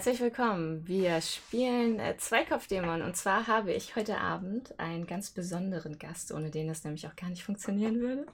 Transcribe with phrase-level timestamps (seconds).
[0.00, 0.88] Herzlich willkommen.
[0.88, 6.50] Wir spielen äh, Zweikopfdämon und zwar habe ich heute Abend einen ganz besonderen Gast, ohne
[6.50, 8.24] den das nämlich auch gar nicht funktionieren würde.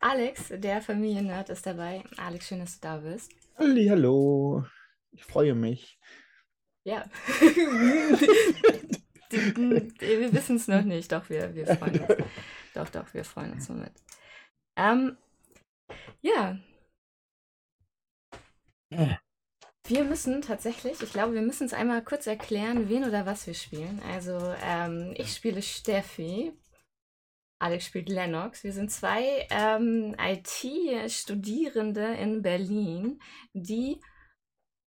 [0.00, 2.02] Alex, der Familiennerd, ist dabei.
[2.16, 3.30] Alex, schön, dass du da bist.
[3.56, 4.64] Halli, hallo.
[5.12, 6.00] Ich freue mich.
[6.82, 7.04] Ja.
[9.30, 12.24] wir wissen es noch nicht, doch, wir, wir freuen uns.
[12.74, 13.92] Doch, doch, wir freuen uns mit.
[14.76, 15.16] Ähm,
[16.22, 16.58] ja.
[19.88, 23.54] Wir müssen tatsächlich, ich glaube, wir müssen es einmal kurz erklären, wen oder was wir
[23.54, 24.02] spielen.
[24.12, 26.52] Also, ähm, ich spiele Steffi.
[27.58, 28.64] Alex spielt Lennox.
[28.64, 33.18] Wir sind zwei ähm, IT-Studierende in Berlin,
[33.54, 33.98] die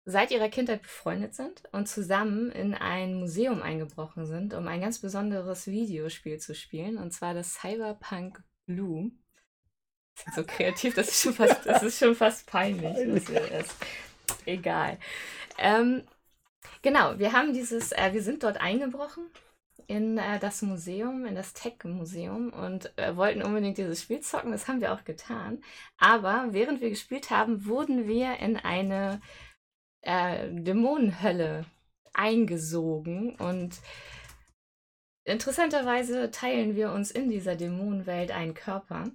[0.06, 4.98] seit ihrer Kindheit befreundet sind und zusammen in ein Museum eingebrochen sind, um ein ganz
[4.98, 9.12] besonderes Videospiel zu spielen, und zwar das Cyberpunk Blue.
[10.36, 12.96] So kreativ, das ist schon fast, das ist schon fast peinlich.
[13.08, 13.76] Dass wir das,
[14.46, 14.98] egal.
[15.58, 16.04] Ähm,
[16.82, 19.26] genau, wir haben dieses, äh, wir sind dort eingebrochen
[19.88, 24.52] in äh, das Museum, in das Tech-Museum und äh, wollten unbedingt dieses Spiel zocken.
[24.52, 25.64] Das haben wir auch getan.
[25.98, 29.20] Aber während wir gespielt haben, wurden wir in eine
[30.02, 31.66] äh, Dämonenhölle
[32.14, 33.80] eingesogen und
[35.24, 39.06] interessanterweise teilen wir uns in dieser Dämonenwelt einen Körper,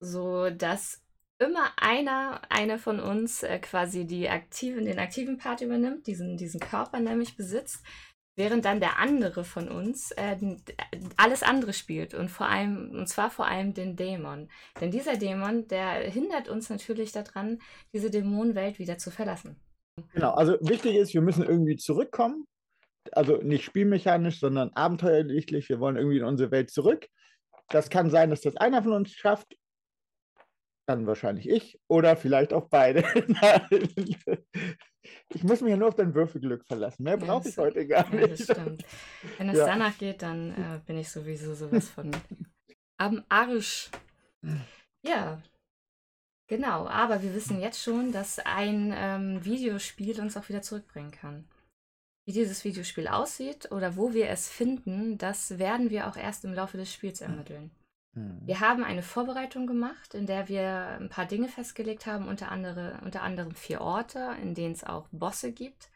[0.00, 1.02] so dass
[1.40, 6.60] immer einer, eine von uns äh, quasi die aktiven, den aktiven Part übernimmt, diesen, diesen
[6.60, 7.82] Körper nämlich besitzt,
[8.36, 10.36] während dann der andere von uns äh,
[11.16, 14.48] alles andere spielt und vor allem, und zwar vor allem den Dämon.
[14.80, 17.58] Denn dieser Dämon, der hindert uns natürlich daran,
[17.92, 19.56] diese Dämonenwelt wieder zu verlassen.
[20.12, 22.46] Genau, also wichtig ist, wir müssen irgendwie zurückkommen.
[23.12, 25.68] Also nicht spielmechanisch, sondern abenteuerlich.
[25.68, 27.08] Wir wollen irgendwie in unsere Welt zurück.
[27.68, 29.56] Das kann sein, dass das einer von uns schafft
[30.90, 33.04] dann wahrscheinlich ich oder vielleicht auch beide.
[35.30, 37.04] ich muss mich ja nur auf dein Würfelglück verlassen.
[37.04, 38.20] Mehr brauche ich heute gar nicht.
[38.20, 38.84] Ja, das stimmt.
[39.38, 39.66] Wenn es ja.
[39.66, 42.10] danach geht, dann äh, bin ich sowieso sowas von
[42.98, 43.90] am Arsch.
[45.06, 45.40] Ja,
[46.48, 46.86] genau.
[46.86, 51.48] Aber wir wissen jetzt schon, dass ein ähm, Videospiel uns auch wieder zurückbringen kann.
[52.26, 56.52] Wie dieses Videospiel aussieht oder wo wir es finden, das werden wir auch erst im
[56.52, 57.70] Laufe des Spiels ermitteln.
[58.12, 58.40] Mhm.
[58.44, 63.00] Wir haben eine Vorbereitung gemacht, in der wir ein paar Dinge festgelegt haben, unter, andere,
[63.04, 65.90] unter anderem vier Orte, in denen es auch Bosse gibt.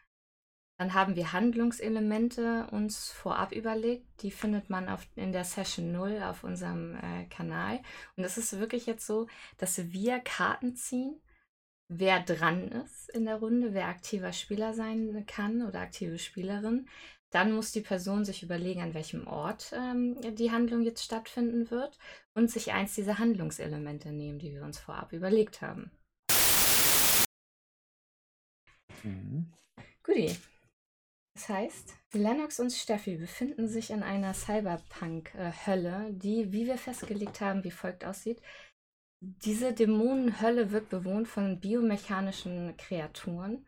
[0.77, 4.21] Dann haben wir Handlungselemente uns vorab überlegt.
[4.21, 7.79] Die findet man auf, in der Session 0 auf unserem äh, Kanal.
[8.17, 9.27] Und es ist wirklich jetzt so,
[9.57, 11.21] dass wir Karten ziehen,
[11.87, 16.89] wer dran ist in der Runde, wer aktiver Spieler sein kann oder aktive Spielerin.
[17.31, 21.97] Dann muss die Person sich überlegen, an welchem Ort ähm, die Handlung jetzt stattfinden wird
[22.33, 25.91] und sich eins dieser Handlungselemente nehmen, die wir uns vorab überlegt haben.
[29.03, 29.51] Mhm.
[30.03, 30.35] Guti.
[31.35, 37.65] Das heißt, Lennox und Steffi befinden sich in einer Cyberpunk-Hölle, die, wie wir festgelegt haben,
[37.65, 38.41] wie folgt aussieht.
[39.21, 43.65] Diese Dämonenhölle wird bewohnt von biomechanischen Kreaturen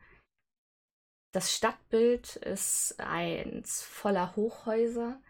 [1.37, 5.21] das Stadtbild ist eins voller Hochhäuser.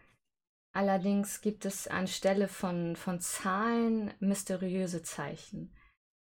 [0.74, 5.76] Allerdings gibt es anstelle von, von Zahlen mysteriöse Zeichen.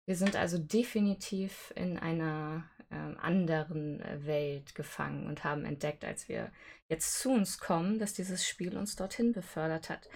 [0.07, 6.53] Wir sind also definitiv in einer äh, anderen Welt gefangen und haben entdeckt, als wir
[6.91, 10.11] jetzt zu uns kommen, dass dieses Spiel uns dorthin befördert hat.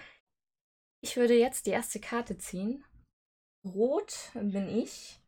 [1.01, 2.85] Ich würde jetzt die erste Karte ziehen.
[3.65, 5.19] Rot bin ich,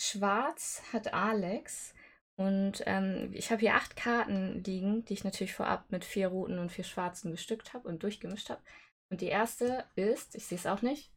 [0.00, 1.92] schwarz hat Alex
[2.38, 6.60] und ähm, ich habe hier acht Karten liegen, die ich natürlich vorab mit vier roten
[6.60, 8.62] und vier schwarzen bestückt habe und durchgemischt habe.
[9.10, 11.12] Und die erste ist, ich sehe es auch nicht,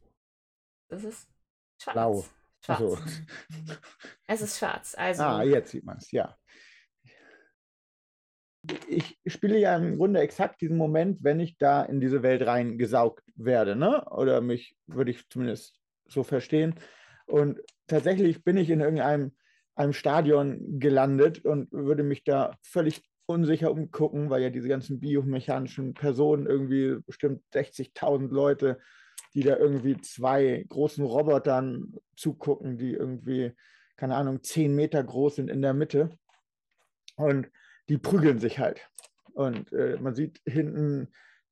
[0.88, 1.28] es ist
[1.80, 1.94] schwarz.
[1.94, 2.24] Blau.
[2.64, 2.80] Schwarz.
[2.80, 2.98] So.
[4.26, 4.96] Es ist schwarz.
[4.96, 6.36] Also, ah, jetzt sieht man es, ja.
[8.88, 13.24] Ich spiele ja im Grunde exakt diesen Moment, wenn ich da in diese Welt reingesaugt
[13.36, 14.04] werde, ne?
[14.10, 16.74] Oder mich würde ich zumindest so verstehen.
[17.26, 19.36] Und tatsächlich bin ich in irgendeinem
[19.74, 25.94] einem Stadion gelandet und würde mich da völlig unsicher umgucken, weil ja diese ganzen biomechanischen
[25.94, 28.78] Personen irgendwie bestimmt 60.000 Leute,
[29.34, 33.52] die da irgendwie zwei großen Robotern zugucken, die irgendwie,
[33.96, 36.10] keine Ahnung, 10 Meter groß sind in der Mitte.
[37.16, 37.48] Und
[37.88, 38.86] die prügeln sich halt.
[39.32, 41.08] Und äh, man sieht hinten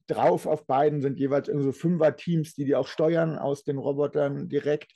[0.07, 4.49] drauf auf beiden sind jeweils irgendwie so Fünfer-Teams, die die auch steuern aus den Robotern
[4.49, 4.93] direkt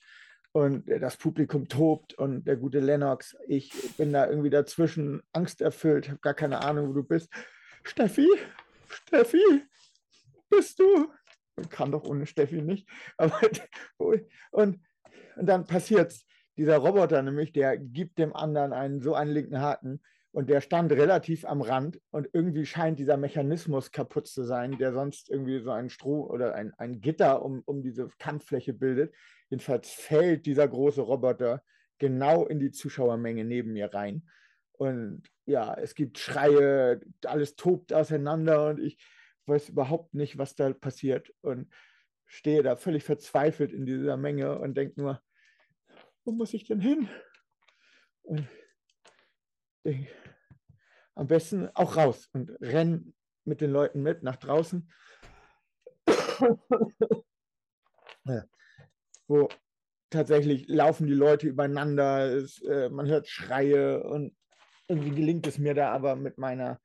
[0.55, 6.21] und das Publikum tobt und der gute Lennox, ich bin da irgendwie dazwischen, angsterfüllt, habe
[6.21, 7.29] gar keine Ahnung, wo du bist.
[7.83, 8.29] Steffi,
[8.89, 9.43] Steffi,
[10.49, 11.11] bist du?
[11.71, 12.89] Kann doch ohne Steffi nicht.
[13.17, 13.41] Aber,
[13.99, 14.81] und,
[15.37, 16.15] und dann passiert
[16.57, 20.01] Dieser Roboter nämlich, der gibt dem anderen einen so einen linken Haken
[20.35, 24.93] Und der stand relativ am Rand und irgendwie scheint dieser Mechanismus kaputt zu sein, der
[24.93, 29.15] sonst irgendwie so ein Stroh oder ein, ein Gitter um, um diese Kampffläche bildet.
[29.49, 31.63] Jedenfalls fällt dieser große Roboter
[31.99, 34.29] genau in die Zuschauermenge neben mir rein.
[34.73, 38.99] Und ja, es gibt Schreie, alles tobt auseinander und ich
[39.47, 41.73] weiß überhaupt nicht, was da passiert und
[42.27, 45.23] stehe da völlig verzweifelt in dieser Menge und denke nur,
[46.25, 47.09] wo muss ich denn hin?
[48.23, 48.49] Und
[49.85, 50.09] denke,
[51.15, 53.15] am besten auch raus und renn
[53.45, 54.91] mit den Leuten mit nach draußen.
[58.25, 58.45] ja.
[59.27, 59.49] Wo
[60.11, 64.37] tatsächlich laufen die Leute übereinander, es, äh, man hört Schreie und
[64.89, 66.81] irgendwie gelingt es mir da aber mit meiner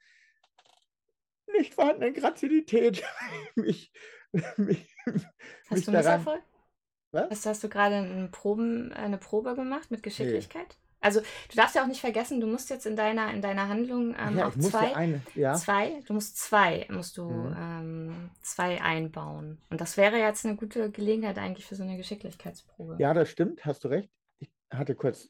[1.47, 3.03] nicht vorhandenen Grazilität
[3.55, 3.91] mich,
[4.57, 6.19] mich, Hast mich du daran...
[6.19, 6.43] Misserfolg?
[7.11, 7.29] Was?
[7.31, 10.67] Hast, hast du gerade eine, Probe gemacht mit Geschicklichkeit?
[10.69, 10.88] Nee.
[11.01, 14.15] Also du darfst ja auch nicht vergessen, du musst jetzt in deiner, in deiner Handlung
[14.19, 15.53] ähm, ja, auch zwei, eine, ja.
[15.53, 17.55] zwei, du musst zwei, musst du mhm.
[17.57, 19.59] ähm, zwei einbauen.
[19.69, 22.97] Und das wäre jetzt eine gute Gelegenheit eigentlich für so eine Geschicklichkeitsprobe.
[22.99, 24.09] Ja, das stimmt, hast du recht.
[24.39, 25.29] Ich hatte kurz,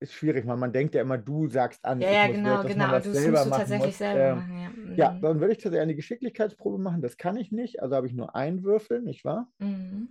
[0.00, 2.00] ist schwierig, weil man denkt ja immer, du sagst an.
[2.00, 3.98] Ja, ja genau, wird, genau, du selber musst du tatsächlich muss.
[3.98, 4.60] selber ähm, machen.
[4.60, 4.68] Ja.
[4.68, 4.96] Mhm.
[4.96, 7.02] ja, dann würde ich tatsächlich eine Geschicklichkeitsprobe machen.
[7.02, 9.48] Das kann ich nicht, also habe ich nur einen Würfel, nicht wahr?
[9.58, 10.08] Mhm.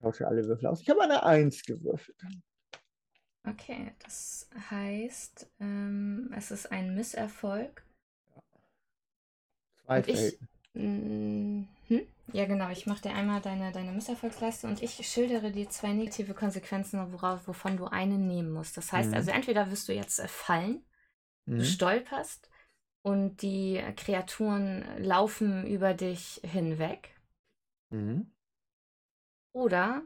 [0.00, 0.80] Tausche alle Würfel aus.
[0.80, 2.16] Ich habe eine Eins gewürfelt.
[3.46, 7.84] Okay, das heißt, ähm, es ist ein Misserfolg.
[9.84, 10.38] Zwei ich,
[10.74, 11.66] hm?
[12.32, 12.70] Ja, genau.
[12.70, 17.48] Ich mache dir einmal deine, deine Misserfolgsleiste und ich schildere dir zwei negative Konsequenzen, worauf,
[17.48, 18.76] wovon du eine nehmen musst.
[18.76, 19.16] Das heißt mhm.
[19.16, 20.84] also, entweder wirst du jetzt äh, fallen,
[21.46, 21.58] mhm.
[21.58, 22.48] du stolperst
[23.02, 27.16] und die Kreaturen laufen über dich hinweg.
[27.90, 28.30] Mhm.
[29.52, 30.02] Oder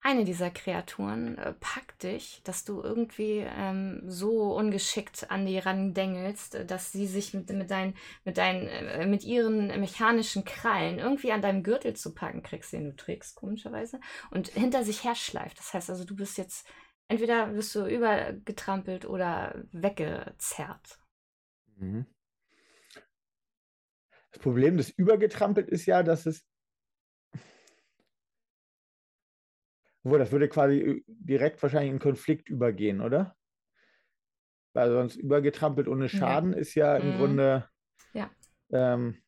[0.00, 6.54] eine dieser Kreaturen äh, packt dich, dass du irgendwie ähm, so ungeschickt an die randengelst,
[6.54, 11.32] äh, dass sie sich mit, mit, dein, mit, dein, äh, mit ihren mechanischen Krallen irgendwie
[11.32, 14.00] an deinem Gürtel zu packen kriegst, den du trägst, komischerweise,
[14.30, 15.58] und hinter sich herschleift.
[15.58, 16.66] Das heißt also, du bist jetzt,
[17.08, 21.00] entweder wirst du übergetrampelt oder weggezerrt.
[21.76, 22.06] Mhm.
[24.30, 26.47] Das Problem des Übergetrampelt ist ja, dass es
[30.08, 33.36] Obwohl, das würde quasi äh, direkt wahrscheinlich in Konflikt übergehen, oder?
[34.72, 36.58] Weil sonst übergetrampelt ohne Schaden ja.
[36.58, 37.18] ist ja im mhm.
[37.18, 37.68] Grunde.
[38.14, 38.30] Ja.
[38.72, 39.18] Ähm,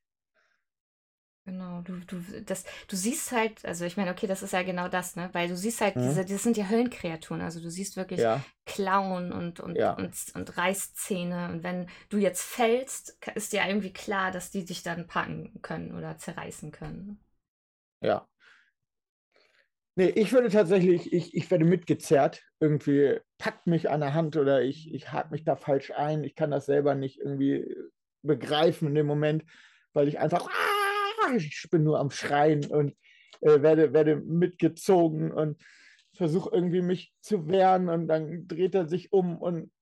[1.45, 4.89] Genau, du, du, das, du siehst halt, also ich meine, okay, das ist ja genau
[4.89, 5.31] das, ne?
[5.33, 6.03] Weil du siehst halt, mhm.
[6.03, 8.43] diese, das sind ja Höllenkreaturen, also du siehst wirklich ja.
[8.67, 9.95] Klauen und, und, ja.
[9.95, 11.51] und, und Reißzähne.
[11.51, 15.95] Und wenn du jetzt fällst, ist dir irgendwie klar, dass die dich dann packen können
[15.95, 17.19] oder zerreißen können.
[18.01, 18.30] Ja.
[19.97, 22.43] Nee, ich würde tatsächlich, ich, ich werde mitgezerrt.
[22.61, 26.25] Irgendwie packt mich an der Hand oder ich, ich hake mich da falsch ein.
[26.25, 27.75] Ich kann das selber nicht irgendwie
[28.23, 29.45] begreifen in dem Moment,
[29.93, 32.95] weil ich einfach, ah, ich bin nur am Schreien und
[33.41, 35.61] äh, werde, werde mitgezogen und
[36.15, 39.73] versuche irgendwie mich zu wehren und dann dreht er sich um und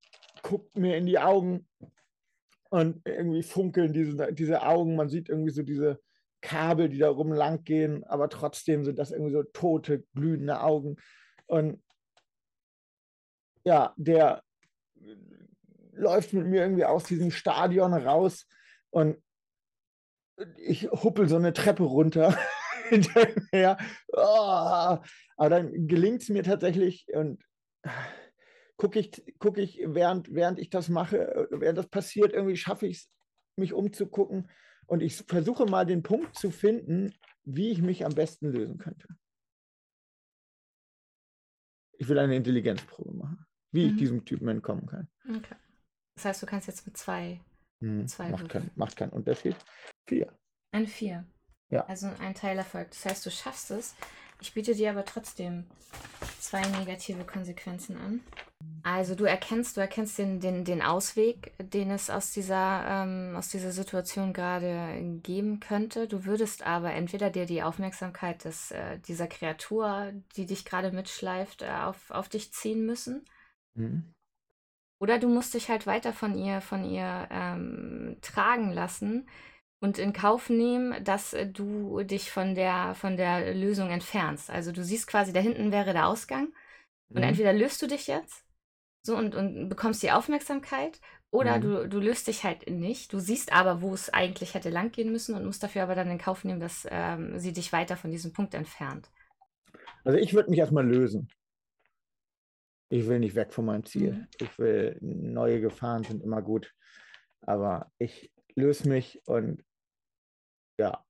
[0.41, 1.67] guckt mir in die Augen
[2.69, 4.95] und irgendwie funkeln diese, diese Augen.
[4.95, 5.99] Man sieht irgendwie so diese,
[6.41, 10.97] Kabel, die da rum lang gehen, aber trotzdem sind das irgendwie so tote, glühende Augen.
[11.47, 11.81] Und
[13.65, 14.43] ja, der
[15.93, 18.47] läuft mit mir irgendwie aus diesem Stadion raus
[18.89, 19.17] und
[20.57, 22.37] ich huppel so eine Treppe runter
[22.89, 23.77] hinterher.
[24.07, 24.97] Oh,
[25.37, 27.43] aber dann gelingt es mir tatsächlich und
[28.77, 32.97] gucke ich, guck ich während, während ich das mache, während das passiert, irgendwie schaffe ich
[32.97, 33.09] es,
[33.57, 34.49] mich umzugucken
[34.89, 39.07] und ich versuche mal den Punkt zu finden, wie ich mich am besten lösen könnte.
[41.97, 43.91] Ich will eine Intelligenzprobe machen, wie mhm.
[43.91, 45.07] ich diesem Typen entkommen kann.
[45.27, 45.55] Okay.
[46.15, 47.39] Das heißt, du kannst jetzt mit zwei.
[47.81, 49.55] Hm, zwei macht, kein, macht keinen Unterschied.
[50.07, 50.37] Vier.
[50.71, 51.25] Ein Vier.
[51.69, 51.85] Ja.
[51.85, 52.89] Also ein Teilerfolg.
[52.89, 53.95] Das heißt, du schaffst es.
[54.41, 55.65] Ich biete dir aber trotzdem
[56.39, 58.21] zwei negative Konsequenzen an.
[58.83, 63.49] Also du erkennst, du erkennst den, den, den Ausweg, den es aus dieser, ähm, aus
[63.49, 66.07] dieser Situation gerade geben könnte.
[66.07, 71.61] Du würdest aber entweder dir die Aufmerksamkeit des, äh, dieser Kreatur, die dich gerade mitschleift,
[71.61, 73.25] äh, auf, auf dich ziehen müssen.
[73.75, 74.13] Mhm.
[75.01, 79.27] Oder du musst dich halt weiter von ihr, von ihr ähm, tragen lassen
[79.79, 84.49] und in Kauf nehmen, dass äh, du dich von der, von der Lösung entfernst.
[84.49, 86.53] Also du siehst quasi, da hinten wäre der Ausgang.
[87.09, 87.29] Und mhm.
[87.29, 88.43] entweder löst du dich jetzt
[89.01, 90.99] so und, und bekommst die Aufmerksamkeit
[91.31, 91.61] oder mhm.
[91.61, 93.13] du, du löst dich halt nicht.
[93.13, 96.17] Du siehst aber, wo es eigentlich hätte langgehen müssen und musst dafür aber dann in
[96.17, 99.09] Kauf nehmen, dass ähm, sie dich weiter von diesem Punkt entfernt.
[100.03, 101.29] Also ich würde mich erstmal lösen.
[102.89, 104.13] Ich will nicht weg von meinem Ziel.
[104.13, 104.27] Mhm.
[104.41, 106.73] Ich will, neue Gefahren sind immer gut.
[107.41, 109.63] Aber ich löse mich und
[110.79, 111.03] ja.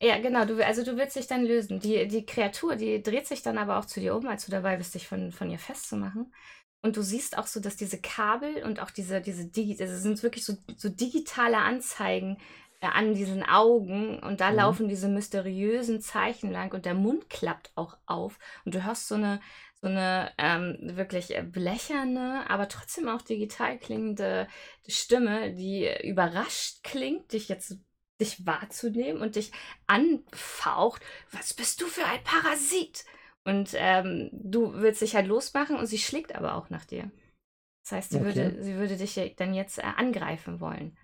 [0.00, 0.44] Ja, genau.
[0.44, 1.80] Du, also du willst dich dann lösen.
[1.80, 4.76] Die, die Kreatur, die dreht sich dann aber auch zu dir um, als du dabei
[4.76, 6.32] bist, dich von, von ihr festzumachen.
[6.82, 10.22] Und du siehst auch so, dass diese Kabel und auch diese, diese Digi das sind
[10.22, 12.38] wirklich so, so digitale Anzeigen
[12.80, 14.56] äh, an diesen Augen und da Mhm.
[14.56, 19.16] laufen diese mysteriösen Zeichen lang und der Mund klappt auch auf und du hörst so
[19.16, 19.40] eine,
[19.80, 24.46] so eine ähm, wirklich äh, blecherne, aber trotzdem auch digital klingende
[24.86, 27.78] Stimme, die überrascht klingt, dich jetzt
[28.20, 29.52] dich wahrzunehmen und dich
[29.86, 31.02] anfaucht.
[31.32, 33.04] Was bist du für ein Parasit?
[33.44, 37.10] Und ähm, du willst dich halt losmachen und sie schlägt aber auch nach dir.
[37.84, 38.24] Das heißt, sie, Okay.
[38.26, 40.96] würde, sie würde dich dann jetzt äh, angreifen wollen.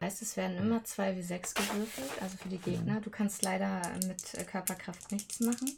[0.00, 3.00] Das heißt, es werden immer zwei wie sechs gewürfelt, also für die Gegner.
[3.00, 5.76] Du kannst leider mit äh, Körperkraft nichts machen.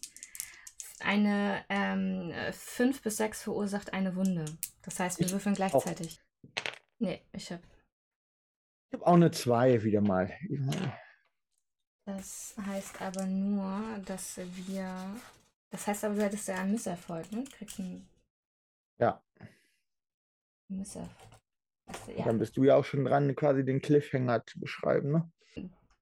[1.00, 4.44] Eine ähm, 5 bis 6 verursacht eine Wunde.
[4.82, 6.20] Das heißt, wir würfeln gleichzeitig.
[7.00, 7.60] Nee, ich hab.
[8.94, 10.32] Ich habe auch eine 2 wieder mal.
[12.06, 15.16] Das heißt aber nur, dass wir.
[15.70, 17.42] Das heißt aber, du hättest ja einen Misserfolg, ne?
[17.58, 18.08] Kriegst einen
[18.98, 19.20] Ja,
[20.68, 21.10] Misserfolg.
[21.86, 22.24] Also, ja.
[22.24, 25.30] dann bist du ja auch schon dran, quasi den Cliffhanger zu beschreiben, ne?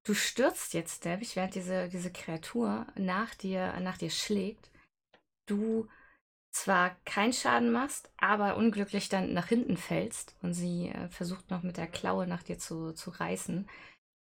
[0.03, 4.69] Du stürzt jetzt, Derwig, während diese, diese Kreatur nach dir, nach dir schlägt.
[5.47, 5.87] Du
[6.53, 11.63] zwar keinen Schaden machst, aber unglücklich dann nach hinten fällst und sie äh, versucht noch
[11.63, 13.67] mit der Klaue nach dir zu, zu reißen,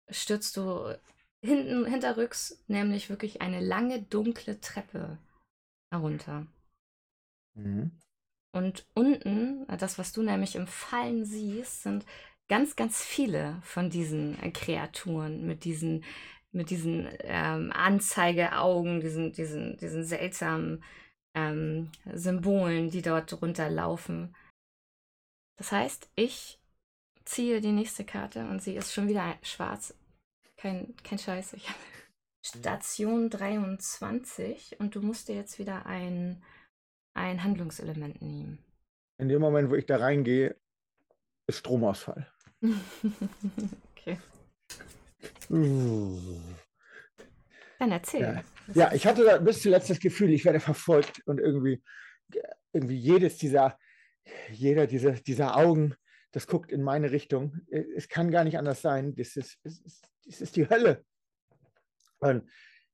[0.09, 0.95] stürzt du
[1.41, 5.17] hinten, hinterrücks, nämlich wirklich eine lange, dunkle Treppe
[5.91, 6.47] herunter.
[7.55, 7.91] Mhm.
[8.53, 12.05] Und unten, äh, das, was du nämlich im Fallen siehst, sind
[12.47, 16.05] ganz, ganz viele von diesen äh, Kreaturen mit diesen,
[16.53, 20.83] mit diesen ähm, Anzeigeaugen, diesen, diesen, diesen seltsamen
[21.35, 24.35] ähm, Symbolen, die dort runterlaufen.
[25.57, 26.59] Das heißt, ich
[27.25, 29.95] ziehe die nächste Karte und sie ist schon wieder schwarz.
[30.57, 31.53] Kein, kein Scheiß.
[31.53, 31.67] Ich
[32.45, 36.43] Station 23 und du musst dir jetzt wieder ein,
[37.13, 38.59] ein Handlungselement nehmen.
[39.17, 40.55] In dem Moment, wo ich da reingehe,
[41.47, 42.27] ist Stromausfall.
[43.91, 44.19] okay.
[47.79, 48.21] Dann erzähl.
[48.21, 48.43] Ja.
[48.73, 51.83] Ja, ich hatte da bis zuletzt das Gefühl, ich werde verfolgt und irgendwie,
[52.71, 53.77] irgendwie jedes dieser,
[54.51, 55.95] jeder dieser, dieser Augen,
[56.31, 57.59] das guckt in meine Richtung.
[57.95, 59.15] Es kann gar nicht anders sein.
[59.15, 61.03] Das ist, es ist, das ist die Hölle.
[62.19, 62.49] Und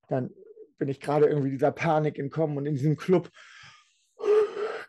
[0.07, 0.31] dann
[0.77, 3.29] bin ich gerade irgendwie dieser Panik entkommen und in diesem Club,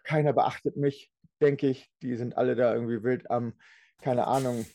[0.03, 1.91] keiner beachtet mich, denke ich.
[2.03, 3.55] Die sind alle da irgendwie wild am,
[4.03, 4.67] keine Ahnung,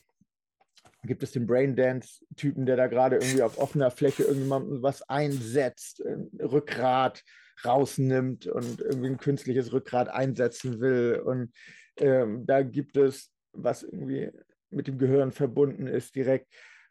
[1.06, 6.30] gibt es den Braindance-Typen, der da gerade irgendwie auf offener Fläche irgendjemandem was einsetzt, ein
[6.40, 7.24] Rückgrat
[7.64, 11.22] rausnimmt und irgendwie ein künstliches Rückgrat einsetzen will.
[11.26, 11.52] Und
[11.98, 14.32] ähm, da gibt es, was irgendwie
[14.70, 16.48] mit dem Gehirn verbunden ist direkt.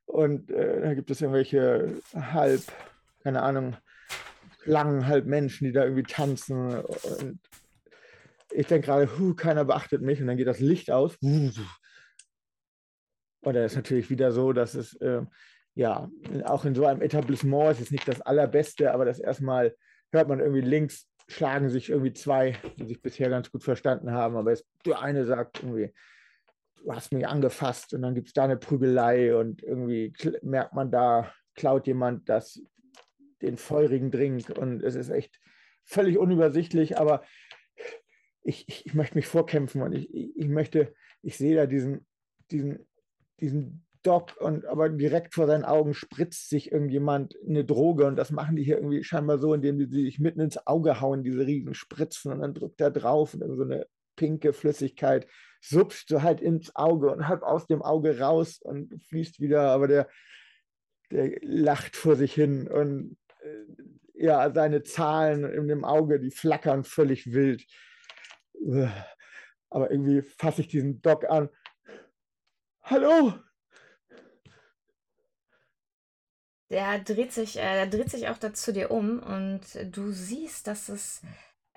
[0.07, 2.63] Und äh, da gibt es irgendwelche halb,
[3.23, 3.77] keine Ahnung,
[4.63, 6.81] Schlangen, halb Menschen, die da irgendwie tanzen.
[6.81, 7.39] Und
[8.51, 10.21] ich denke gerade, huh, keiner beachtet mich.
[10.21, 11.17] Und dann geht das Licht aus.
[13.45, 15.23] Und dann ist natürlich wieder so, dass es äh,
[15.75, 16.11] ja
[16.45, 19.75] auch in so einem Etablissement ist nicht das allerbeste, aber das erstmal
[20.11, 24.37] hört man irgendwie links schlagen sich irgendwie zwei, die sich bisher ganz gut verstanden haben,
[24.37, 25.93] aber es, der eine sagt irgendwie,
[26.77, 30.91] du hast mich angefasst und dann gibt es da eine Prügelei und irgendwie merkt man
[30.91, 32.61] da, klaut jemand das,
[33.41, 35.41] den feurigen Drink und es ist echt
[35.85, 37.23] völlig unübersichtlich, aber
[38.43, 42.07] ich, ich, ich möchte mich vorkämpfen und ich, ich möchte, ich sehe da diesen,
[42.51, 42.87] diesen,
[43.41, 48.31] diesen Doc und aber direkt vor seinen Augen spritzt sich irgendjemand eine Droge und das
[48.31, 51.75] machen die hier irgendwie scheinbar so, indem die sich mitten ins Auge hauen, diese riesen
[51.75, 53.87] Spritzen und dann drückt er drauf und so eine
[54.17, 55.27] pinke Flüssigkeit
[55.65, 59.89] supscht so halt ins Auge und halb aus dem Auge raus und fließt wieder, aber
[59.89, 60.09] der,
[61.11, 66.85] der lacht vor sich hin und äh, ja, seine Zahlen in dem Auge, die flackern
[66.85, 67.65] völlig wild.
[69.71, 71.49] Aber irgendwie fasse ich diesen Doc an.
[72.85, 73.33] Hallo,
[76.71, 79.63] Der dreht sich, äh, der dreht sich auch da zu dir um und
[79.97, 81.23] du siehst, dass es,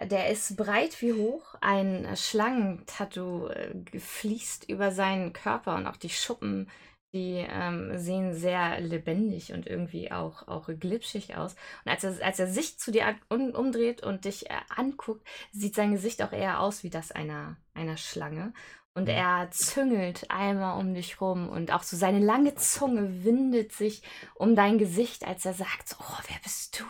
[0.01, 6.09] der ist breit wie hoch, ein Schlangentattoo äh, fließt über seinen Körper und auch die
[6.09, 6.69] Schuppen,
[7.13, 11.53] die ähm, sehen sehr lebendig und irgendwie auch, auch glitschig aus.
[11.85, 15.75] Und als er, als er sich zu dir um, umdreht und dich äh, anguckt, sieht
[15.75, 18.53] sein Gesicht auch eher aus wie das einer, einer Schlange.
[18.97, 24.01] Und er züngelt einmal um dich rum und auch so seine lange Zunge windet sich
[24.33, 26.83] um dein Gesicht, als er sagt, oh, wer bist du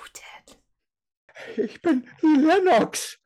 [1.58, 1.66] denn?
[1.66, 3.20] ich bin Lennox.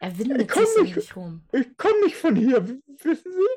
[0.00, 1.46] Er windet sich um dich rum.
[1.52, 3.48] Ich komme nicht von hier, wissen Sie?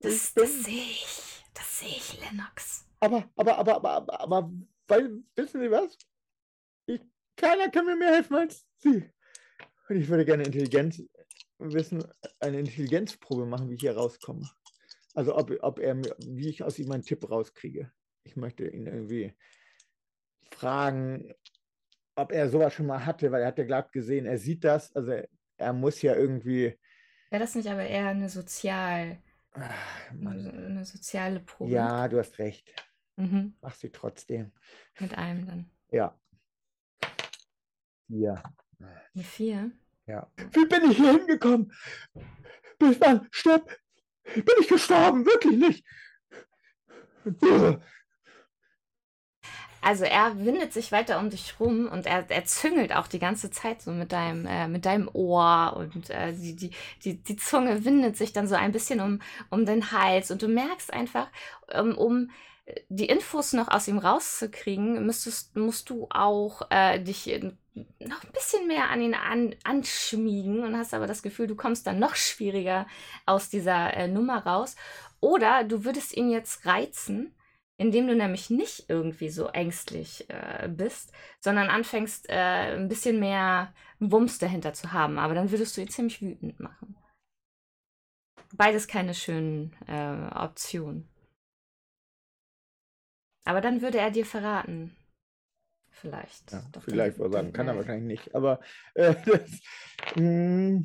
[0.00, 1.44] Das, das bin- sehe ich.
[1.54, 2.88] Das sehe ich, Lennox.
[2.98, 4.52] Aber, aber, aber, aber, aber, aber,
[4.88, 5.96] weil, wissen Sie was?
[6.86, 7.00] Ich,
[7.36, 9.08] keiner kann mir mehr helfen als Sie.
[9.88, 11.00] Und ich würde gerne Intelligenz
[11.60, 12.04] wissen,
[12.40, 14.48] eine Intelligenzprobe machen, wie ich hier rauskomme.
[15.14, 17.90] Also ob, ob er mir, wie ich aus ihm einen Tipp rauskriege.
[18.24, 19.34] Ich möchte ihn irgendwie
[20.50, 21.32] fragen,
[22.14, 24.94] ob er sowas schon mal hatte, weil er hat ja gerade gesehen, er sieht das,
[24.94, 26.78] also er, er muss ja irgendwie.
[27.30, 29.22] Wäre das nicht aber eher eine sozial,
[30.12, 30.46] Mann.
[30.46, 31.70] eine soziale Probe?
[31.70, 32.72] Ja, du hast recht.
[33.16, 33.54] Mhm.
[33.60, 34.52] Mach sie trotzdem.
[34.98, 35.70] Mit einem dann.
[35.90, 36.18] Ja.
[38.08, 38.42] Ja.
[39.14, 39.70] Eine vier.
[40.10, 40.26] Ja.
[40.52, 41.72] Wie bin ich hier hingekommen?
[42.78, 43.28] Bis wann?
[43.30, 43.70] Stopp!
[44.34, 45.24] Bin ich gestorben?
[45.24, 45.84] Wirklich nicht!
[49.82, 53.50] Also er windet sich weiter um dich rum und er, er züngelt auch die ganze
[53.50, 56.70] Zeit so mit deinem, äh, mit deinem Ohr und äh, die, die,
[57.02, 60.48] die, die Zunge windet sich dann so ein bisschen um, um den Hals und du
[60.48, 61.28] merkst einfach,
[61.70, 62.30] ähm, um
[62.90, 68.32] die Infos noch aus ihm rauszukriegen, müsstest, musst du auch äh, dich in- noch ein
[68.32, 72.16] bisschen mehr an ihn an, anschmiegen und hast aber das Gefühl, du kommst dann noch
[72.16, 72.86] schwieriger
[73.26, 74.76] aus dieser äh, Nummer raus.
[75.20, 77.34] Oder du würdest ihn jetzt reizen,
[77.76, 83.72] indem du nämlich nicht irgendwie so ängstlich äh, bist, sondern anfängst, äh, ein bisschen mehr
[84.00, 85.18] Wumms dahinter zu haben.
[85.18, 86.96] Aber dann würdest du ihn ziemlich wütend machen.
[88.52, 91.08] Beides keine schönen äh, Optionen.
[93.44, 94.96] Aber dann würde er dir verraten.
[96.00, 96.52] Vielleicht.
[96.52, 98.34] Ja, vielleicht wohl sagen, kann er wahrscheinlich nicht.
[98.34, 98.60] Aber
[98.94, 99.50] äh, das,
[100.16, 100.82] mh,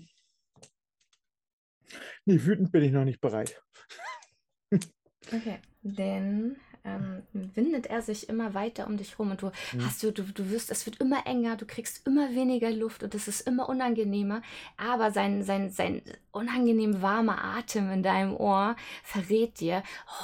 [2.25, 3.61] nee, wütend bin ich noch nicht bereit.
[5.33, 9.79] Okay, denn ähm, windet er sich immer weiter um dich rum und du Mhm.
[9.85, 13.15] hast du, du, du wirst, es wird immer enger, du kriegst immer weniger Luft und
[13.15, 14.43] es ist immer unangenehmer,
[14.77, 19.81] aber sein, sein, sein unangenehm warmer Atem in deinem Ohr verrät dir,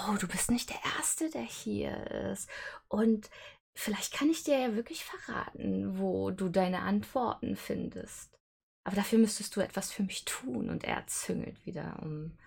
[0.07, 1.97] oh, du bist nicht der Erste, der hier
[2.31, 2.47] ist.
[2.87, 3.29] Und
[3.75, 8.37] vielleicht kann ich dir ja wirklich verraten, wo du deine Antworten findest.
[8.83, 12.37] Aber dafür müsstest du etwas für mich tun und er züngelt wieder um,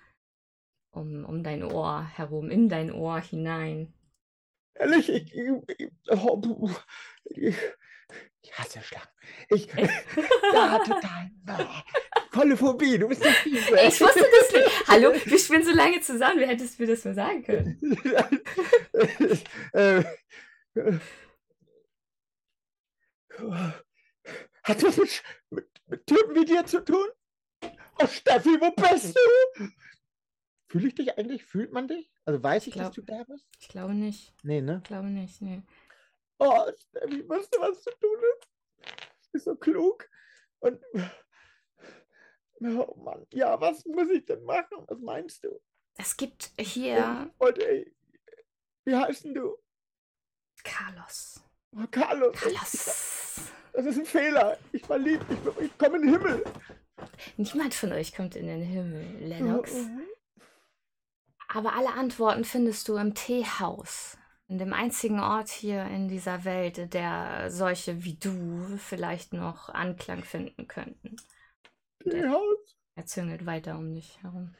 [0.90, 3.92] um, um dein Ohr herum, in dein Ohr hinein.
[4.74, 6.70] Ehrlich, ich, ich, ich, oh,
[7.26, 7.54] ich,
[8.42, 9.06] ich hasse Schlangen.
[9.48, 9.68] Ich,
[10.52, 11.30] ja, total.
[12.32, 13.76] Volle Phobie, du bist eine Fiese.
[13.86, 14.88] Ich wusste das nicht.
[14.88, 17.80] Hallo, wir spielen so lange zusammen, wie hättest du mir das mal sagen können?
[19.72, 20.04] äh,
[24.62, 27.06] hat das mit, mit, mit Typen wie dir zu tun?
[28.00, 29.68] Oh, Steffi, wo bist du?
[30.68, 31.44] Fühle ich dich eigentlich?
[31.44, 32.10] Fühlt man dich?
[32.24, 33.46] Also weiß ich, Ich dass glaub- du da bist?
[33.60, 34.34] Ich glaube nicht.
[34.42, 34.78] Nee, ne?
[34.82, 35.62] Ich glaube nicht, nee.
[36.38, 38.48] Oh, Steffi, weißt du, was zu tun ist?
[39.26, 40.08] Du bist so klug.
[40.60, 40.80] Und.
[42.60, 44.84] Oh Mann, ja, was muss ich denn machen?
[44.88, 45.60] Was meinst du?
[45.98, 47.94] Es gibt hier Ich wollte, ey,
[48.86, 49.58] wie heißt denn du?
[50.64, 51.40] Carlos.
[51.76, 52.34] Oh, Carlos.
[52.36, 53.52] Carlos.
[53.72, 54.58] Das ist ein Fehler.
[54.72, 55.20] Ich war lieb.
[55.28, 56.44] Ich, ich komme in den Himmel.
[57.36, 59.72] Niemand von euch kommt in den Himmel, Lennox.
[59.72, 60.02] Mhm.
[61.48, 64.16] Aber alle Antworten findest du im Teehaus.
[64.48, 70.22] In dem einzigen Ort hier in dieser Welt, der solche wie du vielleicht noch Anklang
[70.22, 71.16] finden könnten.
[72.04, 72.76] Die Haus.
[72.96, 74.54] Er züngelt weiter um dich herum.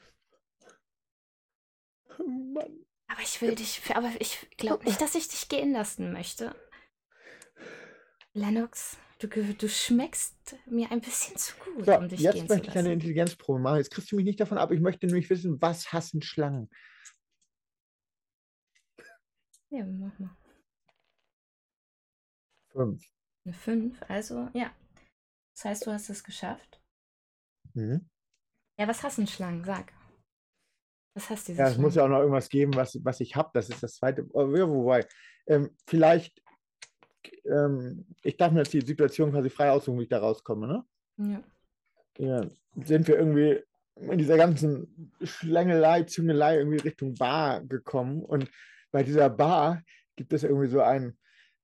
[2.19, 2.85] Oh Mann.
[3.07, 6.55] Aber ich will dich, aber ich glaube nicht, dass ich dich gehen lassen möchte.
[8.33, 12.55] Lennox, du, du schmeckst mir ein bisschen zu gut, So, um dich jetzt gehen zu
[12.55, 12.93] möchte ich eine.
[12.93, 13.77] Intelligenzprobe machen.
[13.77, 14.73] Jetzt kriegst du mich nicht davon ab.
[14.73, 16.69] Ich möchte nämlich wissen, was hassen Schlangen?
[19.71, 20.37] Ja, mach mal.
[22.73, 23.05] Fünf.
[23.45, 24.75] Eine 5, also ja.
[25.55, 26.81] Das heißt, du hast es geschafft.
[27.75, 28.09] Mhm.
[28.79, 29.65] Ja, was hassen Schlangen?
[29.65, 29.93] Sag.
[31.15, 33.51] Was hast diese Ja, es muss ja auch noch irgendwas geben, was, was ich habe.
[33.55, 34.27] Das ist das zweite.
[34.33, 35.07] Oh, ja, wobei,
[35.47, 36.43] ähm, vielleicht,
[37.45, 40.85] ähm, ich darf mir jetzt die Situation quasi frei aussuchen, wie ich da rauskomme, ne?
[41.17, 41.43] Ja.
[42.19, 42.47] Ja,
[42.77, 43.61] sind wir irgendwie
[43.97, 48.23] in dieser ganzen Schlängelei, Züngelei irgendwie Richtung Bar gekommen.
[48.23, 48.51] Und
[48.91, 49.83] bei dieser Bar
[50.17, 51.17] gibt es irgendwie so ein,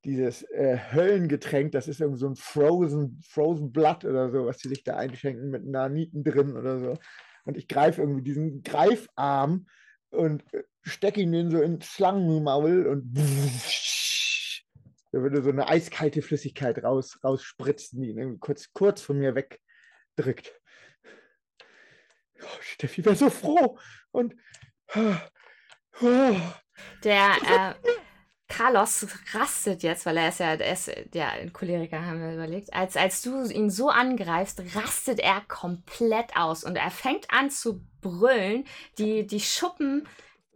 [0.04, 4.68] dieses äh, Höllengetränk, das ist irgendwie so ein Frozen, Frozen Blood oder so, was die
[4.68, 6.98] sich da einschenken mit Naniten drin oder so.
[7.44, 9.66] Und ich greife irgendwie diesen Greifarm
[10.10, 13.16] und äh, stecke ihn den so ins Schlangenmaul und
[15.12, 19.34] da würde so eine eiskalte Flüssigkeit raus, rausspritzen, die ihn irgendwie kurz, kurz von mir
[19.34, 20.60] wegdrückt.
[22.42, 23.78] Oh, Steffi wäre so froh.
[24.12, 24.34] Und
[24.94, 25.16] oh,
[26.02, 26.36] oh,
[27.02, 27.99] Der, äh,
[28.50, 32.74] Carlos rastet jetzt, weil er ist ja, er ist ja ein Choleriker, haben wir überlegt.
[32.74, 37.80] Als, als du ihn so angreifst, rastet er komplett aus und er fängt an zu
[38.00, 38.64] brüllen.
[38.98, 40.06] Die, die Schuppen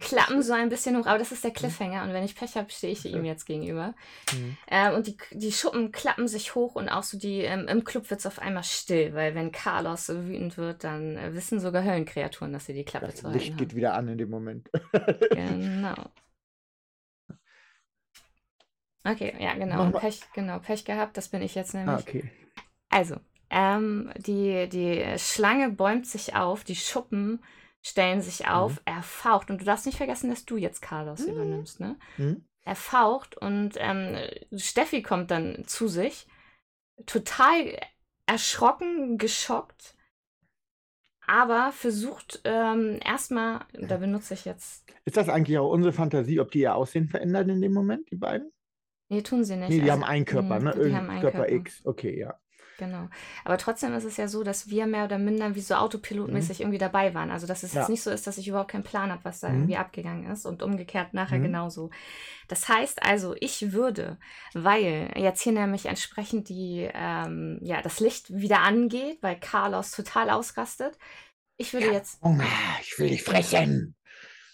[0.00, 2.68] klappen so ein bisschen hoch, aber das ist der Cliffhanger und wenn ich Pech habe,
[2.70, 3.94] stehe ich ihm jetzt gegenüber.
[4.32, 4.56] Mhm.
[4.68, 8.10] Ähm, und die, die Schuppen klappen sich hoch und auch so die, ähm, im Club
[8.10, 12.52] wird es auf einmal still, weil wenn Carlos so wütend wird, dann wissen sogar Höllenkreaturen,
[12.52, 13.76] dass sie die Klappe das zu halten Licht geht haben.
[13.76, 14.68] wieder an in dem Moment.
[15.30, 15.94] genau.
[19.04, 19.90] Okay, ja, genau.
[19.90, 21.94] Pech, genau, Pech gehabt, das bin ich jetzt nämlich.
[21.94, 22.30] Ah, okay.
[22.88, 23.16] Also,
[23.50, 27.40] ähm, die, die Schlange bäumt sich auf, die Schuppen
[27.84, 28.80] stellen sich auf, mhm.
[28.86, 29.50] er faucht.
[29.50, 31.32] Und du darfst nicht vergessen, dass du jetzt Carlos mhm.
[31.32, 31.98] übernimmst, ne?
[32.16, 32.44] Mhm.
[32.62, 34.16] Er faucht und ähm,
[34.56, 36.26] Steffi kommt dann zu sich,
[37.04, 37.78] total
[38.24, 39.94] erschrocken, geschockt,
[41.26, 44.86] aber versucht ähm, erstmal, da benutze ich jetzt.
[45.04, 48.16] Ist das eigentlich auch unsere Fantasie, ob die ihr Aussehen verändern in dem Moment, die
[48.16, 48.50] beiden?
[49.08, 49.68] Nee, tun sie nicht.
[49.68, 50.72] Nee, die also, haben einen Körper, hm, ne?
[50.72, 51.80] Irgendein Körper, Körper X.
[51.84, 52.38] Okay, ja.
[52.78, 53.08] Genau.
[53.44, 56.62] Aber trotzdem ist es ja so, dass wir mehr oder minder wie so autopilotmäßig mhm.
[56.64, 57.30] irgendwie dabei waren.
[57.30, 57.80] Also, dass es ja.
[57.80, 59.54] jetzt nicht so ist, dass ich überhaupt keinen Plan habe, was da mhm.
[59.54, 61.44] irgendwie abgegangen ist und umgekehrt nachher mhm.
[61.44, 61.90] genauso.
[62.48, 64.18] Das heißt also, ich würde,
[64.54, 70.30] weil jetzt hier nämlich entsprechend die, ähm, ja, das Licht wieder angeht, weil Carlos total
[70.30, 70.98] ausrastet.
[71.56, 72.20] Ich würde ja, jetzt.
[72.22, 72.44] Hunger,
[72.82, 73.94] ich will dich fressen.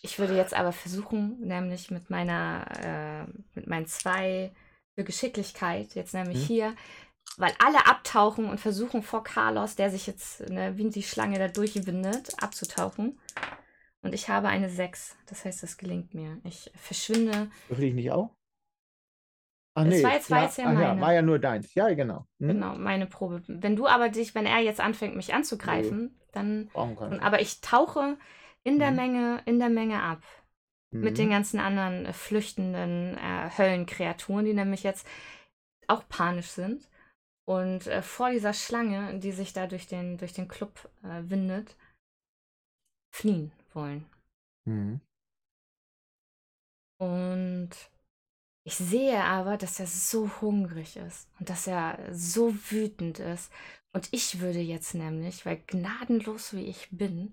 [0.03, 4.51] Ich würde jetzt aber versuchen, nämlich mit meiner, äh, mit meinen zwei
[4.95, 6.47] für Geschicklichkeit, jetzt nämlich mhm.
[6.47, 6.77] hier,
[7.37, 11.49] weil alle abtauchen und versuchen vor Carlos, der sich jetzt ne, wie die Schlange da
[11.49, 13.19] durchwindet, abzutauchen.
[14.03, 15.17] Und ich habe eine 6.
[15.27, 16.39] Das heißt, es gelingt mir.
[16.45, 17.51] Ich verschwinde.
[17.69, 18.31] Will ich nicht auch?
[19.75, 20.03] Ach, nee.
[20.03, 21.75] Das war jetzt, war ja, ja, ja, war ja nur deins.
[21.75, 22.27] Ja, genau.
[22.41, 22.49] Hm?
[22.49, 23.43] Genau, meine Probe.
[23.47, 26.31] Wenn du aber dich, wenn er jetzt anfängt, mich anzugreifen, nee.
[26.33, 26.71] dann.
[26.75, 28.17] Aber ich tauche
[28.65, 28.97] in der mhm.
[28.97, 30.23] Menge, in der Menge ab.
[30.93, 31.01] Mhm.
[31.01, 31.33] Mit den mhm.
[31.33, 35.07] ganzen anderen äh, flüchtenden äh, Höllenkreaturen, die nämlich jetzt
[35.87, 36.89] auch panisch sind.
[37.47, 41.77] Und äh, vor dieser Schlange, die sich da durch den, durch den Club äh, windet,
[43.13, 44.07] fliehen wollen.
[44.67, 45.01] Mhm.
[46.99, 47.71] Und
[48.65, 53.51] ich sehe aber, dass er so hungrig ist und dass er so wütend ist.
[53.93, 57.33] Und ich würde jetzt nämlich, weil gnadenlos wie ich bin,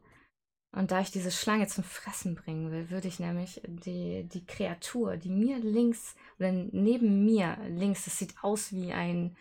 [0.77, 5.17] und da ich diese Schlange zum Fressen bringen will, würde ich nämlich die, die Kreatur,
[5.17, 9.35] die mir links oder neben mir links, das sieht aus wie ein,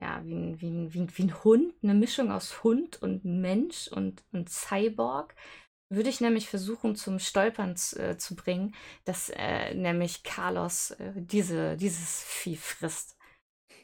[0.00, 3.26] ja, wie ein, wie ein, wie ein, wie ein Hund, eine Mischung aus Hund und
[3.26, 5.34] Mensch und, und Cyborg,
[5.90, 11.76] würde ich nämlich versuchen zum Stolpern äh, zu bringen, dass äh, nämlich Carlos äh, diese,
[11.76, 13.18] dieses Vieh frisst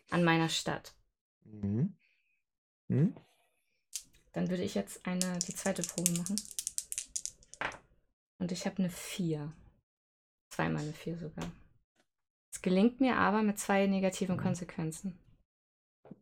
[0.08, 0.94] an meiner Stadt.
[1.44, 1.94] Mhm.
[2.88, 3.14] Mhm.
[4.38, 6.36] Dann würde ich jetzt eine, die zweite Probe machen.
[8.38, 9.52] Und ich habe eine 4.
[10.50, 11.50] Zweimal eine 4 sogar.
[12.52, 14.40] Es gelingt mir aber mit zwei negativen mhm.
[14.40, 15.18] Konsequenzen.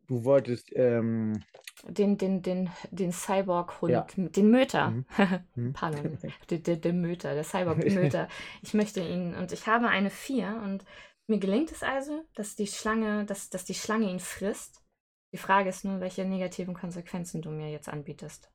[0.07, 1.43] Du wolltest ähm...
[1.83, 4.07] den, den, den, den Cyborg-Hund, ja.
[4.15, 4.89] den Möter.
[4.89, 5.05] Mhm.
[5.53, 5.73] mhm.
[5.73, 6.17] Pardon,
[6.49, 8.29] den, den, den Möter, der Cyborg-Möter.
[8.63, 10.83] ich möchte ihn und ich habe eine 4 und
[11.27, 14.81] mir gelingt es also, dass die Schlange, dass, dass die Schlange ihn frisst
[15.31, 18.51] die Frage ist nur, welche negativen Konsequenzen du mir jetzt anbietest.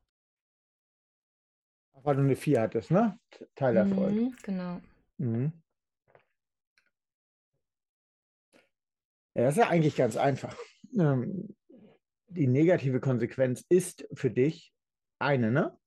[1.93, 3.17] Weil du eine 4 hattest, ne?
[3.55, 4.13] Teilerfolg.
[4.13, 4.81] Mhm, genau.
[5.17, 5.53] Mhm.
[9.35, 10.57] Ja, das ist ja eigentlich ganz einfach.
[10.97, 11.55] Ähm,
[12.27, 14.73] die negative Konsequenz ist für dich
[15.19, 15.77] eine, ne?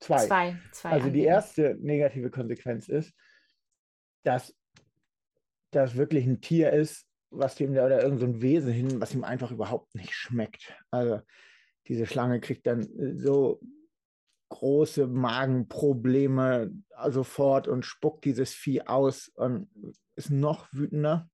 [0.00, 0.26] Zwei.
[0.26, 0.58] Zwei.
[0.72, 3.12] zwei also die erste negative Konsequenz ist,
[4.22, 4.56] dass
[5.70, 9.50] das wirklich ein Tier ist, was dem oder irgend so Wesen hin, was ihm einfach
[9.50, 10.74] überhaupt nicht schmeckt.
[10.90, 11.20] Also
[11.86, 13.60] diese Schlange kriegt dann äh, so
[14.50, 16.72] große Magenprobleme
[17.08, 19.68] sofort und spuckt dieses Vieh aus und
[20.16, 21.30] ist noch wütender.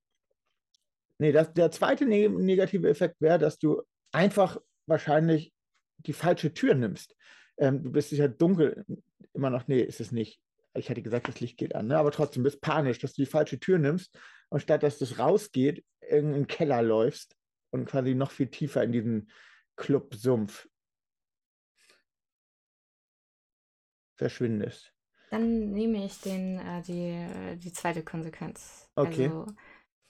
[1.19, 3.83] Nee, das, der zweite ne negative Effekt wäre, dass du
[4.13, 5.53] einfach wahrscheinlich
[5.99, 7.17] die falsche Tür nimmst.
[7.57, 8.85] Ähm, du bist sicher dunkel,
[9.33, 10.41] immer noch, nee, ist es nicht.
[10.75, 11.97] Ich hätte gesagt, das Licht geht an, ne?
[11.97, 14.15] aber trotzdem bist panisch, dass du die falsche Tür nimmst
[14.49, 17.37] und statt dass das rausgeht, in den Keller läufst
[17.71, 19.31] und quasi noch viel tiefer in diesen
[19.77, 20.69] Club-Sumpf
[24.17, 24.93] verschwindest.
[25.31, 28.89] Dann nehme ich den, äh, die, äh, die zweite Konsequenz.
[28.95, 29.25] Okay.
[29.25, 29.47] Also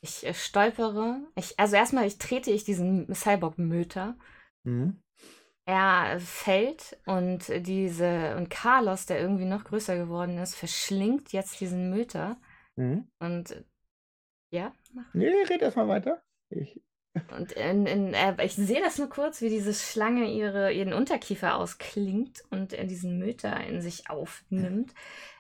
[0.00, 1.26] ich äh, stolpere.
[1.34, 4.16] Ich, also erstmal ich trete ich diesen Cyborg-Möter.
[4.64, 5.02] Mhm.
[5.68, 11.90] Er fällt und diese und Carlos, der irgendwie noch größer geworden ist, verschlingt jetzt diesen
[11.90, 12.40] Möter.
[12.76, 13.08] Mhm.
[13.18, 13.64] Und
[14.50, 15.12] ja, mach.
[15.14, 16.22] Nee, red erstmal weiter.
[16.50, 16.80] Ich.
[17.36, 21.56] Und in, in, äh, ich sehe das nur kurz, wie diese Schlange ihre, ihren Unterkiefer
[21.56, 24.92] ausklingt und er diesen Möter in sich aufnimmt.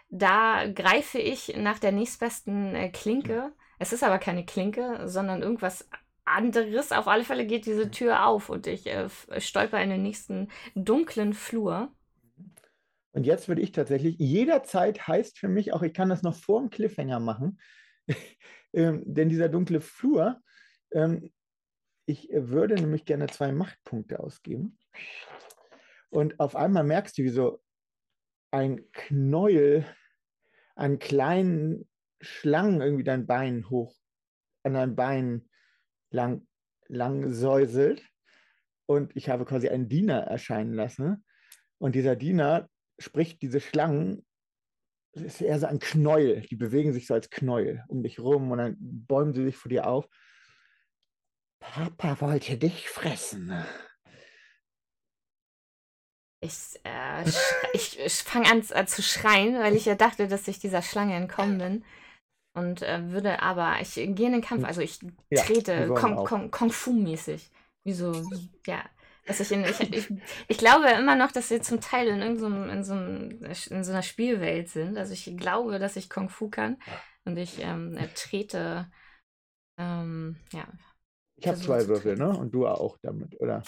[0.08, 3.52] da greife ich nach der nächstbesten äh, Klinke.
[3.78, 5.88] Es ist aber keine Klinke, sondern irgendwas
[6.24, 6.92] anderes.
[6.92, 11.34] Auf alle Fälle geht diese Tür auf und ich äh, stolper in den nächsten dunklen
[11.34, 11.92] Flur.
[13.12, 16.60] Und jetzt würde ich tatsächlich, jederzeit heißt für mich auch, ich kann das noch vor
[16.60, 17.58] dem Cliffhanger machen,
[18.76, 20.40] ähm, denn dieser dunkle Flur,
[20.92, 21.32] ähm,
[22.04, 24.78] ich würde nämlich gerne zwei Machtpunkte ausgeben.
[26.10, 27.60] Und auf einmal merkst du, wie so
[28.50, 29.84] ein Knäuel
[30.76, 31.88] an kleinen
[32.20, 33.96] Schlangen irgendwie dein Bein hoch,
[34.62, 35.48] an dein Bein
[36.10, 36.46] lang,
[36.86, 38.06] lang säuselt.
[38.84, 41.24] Und ich habe quasi einen Diener erscheinen lassen.
[41.78, 44.25] Und dieser Diener spricht diese Schlangen,
[45.16, 48.50] es ist eher so ein Knäuel, die bewegen sich so als Knäuel um dich rum
[48.50, 50.08] und dann bäumen sie sich vor dir auf.
[51.58, 53.52] Papa wollte dich fressen.
[56.40, 57.24] Ich, äh,
[57.72, 61.14] ich, ich fange an, an, zu schreien, weil ich ja dachte, dass ich dieser Schlange
[61.14, 61.84] entkommen bin.
[62.54, 65.00] Und äh, würde aber, ich gehe in den Kampf, also ich
[65.30, 67.50] ja, trete Kung, Kung, Kung Fu-mäßig.
[67.84, 68.12] Wie so,
[68.66, 68.84] ja.
[69.26, 70.12] Dass ich, in, ich, ich,
[70.48, 73.92] ich glaube immer noch, dass wir zum Teil in, in, so, in, so, in so
[73.92, 74.96] einer Spielwelt sind.
[74.96, 76.78] Also ich glaube, dass ich Kung Fu kann.
[77.24, 78.88] Und ich ähm, trete,
[79.78, 80.66] ähm, ja.
[81.36, 82.30] Ich habe zwei Würfel, ne?
[82.30, 83.62] Und du auch damit, oder?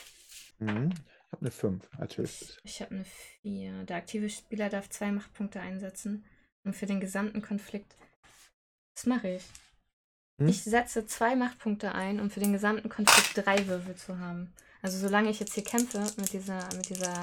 [0.58, 0.90] Mhm.
[0.90, 2.58] Ich habe eine 5 als höchstes.
[2.62, 3.04] Ich habe eine
[3.42, 3.84] 4.
[3.84, 6.24] Der aktive Spieler darf zwei Machtpunkte einsetzen.
[6.64, 7.96] Und für den gesamten Konflikt.
[8.94, 9.44] Das mache ich.
[10.38, 10.48] Hm?
[10.48, 14.54] Ich setze zwei Machtpunkte ein, um für den gesamten Konflikt drei Würfel zu haben.
[14.82, 17.14] Also solange ich jetzt hier kämpfe mit dieser, mit dieser.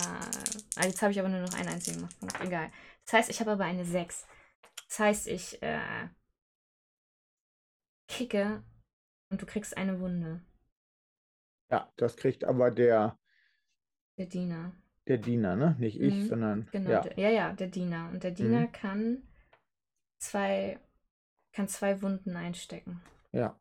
[0.76, 2.42] Also jetzt habe ich aber nur noch einen einzigen Machtpunkt.
[2.42, 2.72] Egal.
[3.06, 4.26] Das heißt, ich habe aber eine 6.
[4.90, 6.10] Das heißt, ich äh,
[8.08, 8.64] kicke
[9.30, 10.42] und du kriegst eine Wunde.
[11.72, 13.18] Ja, das kriegt aber der
[14.18, 14.74] der Diener.
[15.08, 15.76] Der Diener, ne?
[15.80, 16.28] Nicht ich, mhm.
[16.28, 16.68] sondern.
[16.72, 17.02] Genau, ja.
[17.02, 18.10] Der, ja, ja, der Diener.
[18.12, 18.72] Und der Diener mhm.
[18.72, 19.24] kann
[20.20, 20.80] zwei,
[21.54, 23.02] kann zwei Wunden einstecken.
[23.32, 23.60] Ja.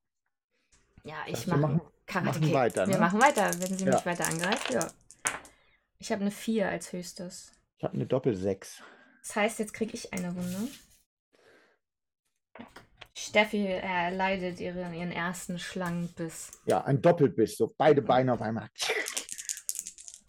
[1.04, 1.80] Ja, ich mache machen,
[2.24, 2.86] machen weiter.
[2.86, 3.00] Wir ne?
[3.00, 3.94] machen weiter, wenn sie ja.
[3.94, 4.72] mich weiter angreift.
[4.72, 4.90] Ja.
[5.98, 7.52] Ich habe eine 4 als höchstes.
[7.78, 8.80] Ich habe eine Doppel-6.
[9.22, 10.68] Das heißt, jetzt kriege ich eine Wunde.
[13.14, 16.50] Steffi erleidet ihren, ihren ersten Schlangenbiss.
[16.66, 18.68] Ja, ein Doppelbiss, so beide Beine auf einmal.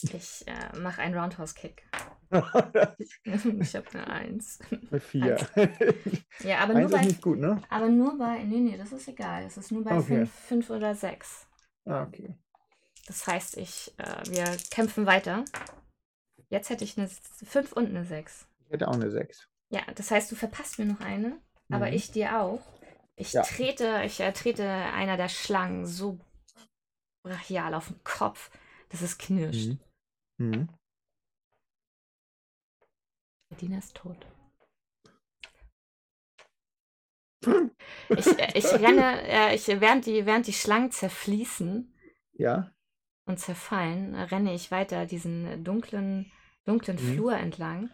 [0.02, 1.84] Ich äh, mache einen Roundhouse-Kick.
[3.24, 4.60] ich habe eine Eins.
[4.92, 5.38] Eine Vier.
[6.44, 7.00] Ja, aber nur bei.
[7.00, 7.62] Ist nicht gut, ne?
[7.70, 8.44] Aber nur bei.
[8.44, 9.46] Nee, nee, das ist egal.
[9.46, 10.04] Es ist nur bei okay.
[10.04, 11.48] fünf, fünf oder sechs.
[11.86, 12.36] Ah, okay.
[13.08, 15.46] Das heißt, ich, äh, wir kämpfen weiter.
[16.50, 18.48] Jetzt hätte ich eine 5 und eine 6.
[18.66, 19.48] Ich hätte auch eine 6.
[19.70, 21.94] Ja, das heißt, du verpasst mir noch eine, aber mhm.
[21.94, 22.62] ich dir auch.
[23.16, 23.44] Ich ja.
[23.44, 26.20] trete, ich äh, trete einer der Schlangen so
[27.24, 28.52] brachial auf den Kopf,
[28.90, 29.78] dass es knirscht.
[30.38, 30.50] Mhm.
[30.50, 30.70] Mhm.
[33.56, 34.26] Dina ist tot.
[38.10, 41.94] Ich, äh, ich renne, äh, ich, während, die, während die Schlangen zerfließen
[42.34, 42.72] ja.
[43.26, 46.32] und zerfallen, renne ich weiter diesen dunklen,
[46.66, 47.14] dunklen mhm.
[47.14, 47.90] Flur entlang.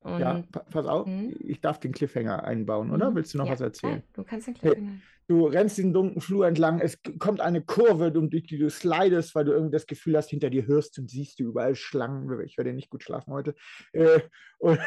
[0.00, 1.34] Und, ja, pass auf, hm?
[1.40, 3.08] ich darf den Cliffhanger einbauen, oder?
[3.08, 3.16] Hm?
[3.16, 3.96] Willst du noch ja, was erzählen?
[3.96, 4.90] Ja, du kannst den Cliffhanger.
[4.92, 9.34] Hey, du rennst diesen dunklen Flur entlang, es kommt eine Kurve, durch die du slidest,
[9.34, 12.40] weil du irgendwie das Gefühl hast, hinter dir hörst und siehst du überall Schlangen.
[12.46, 13.54] Ich werde nicht gut schlafen heute.
[13.92, 14.20] Äh,
[14.58, 14.80] und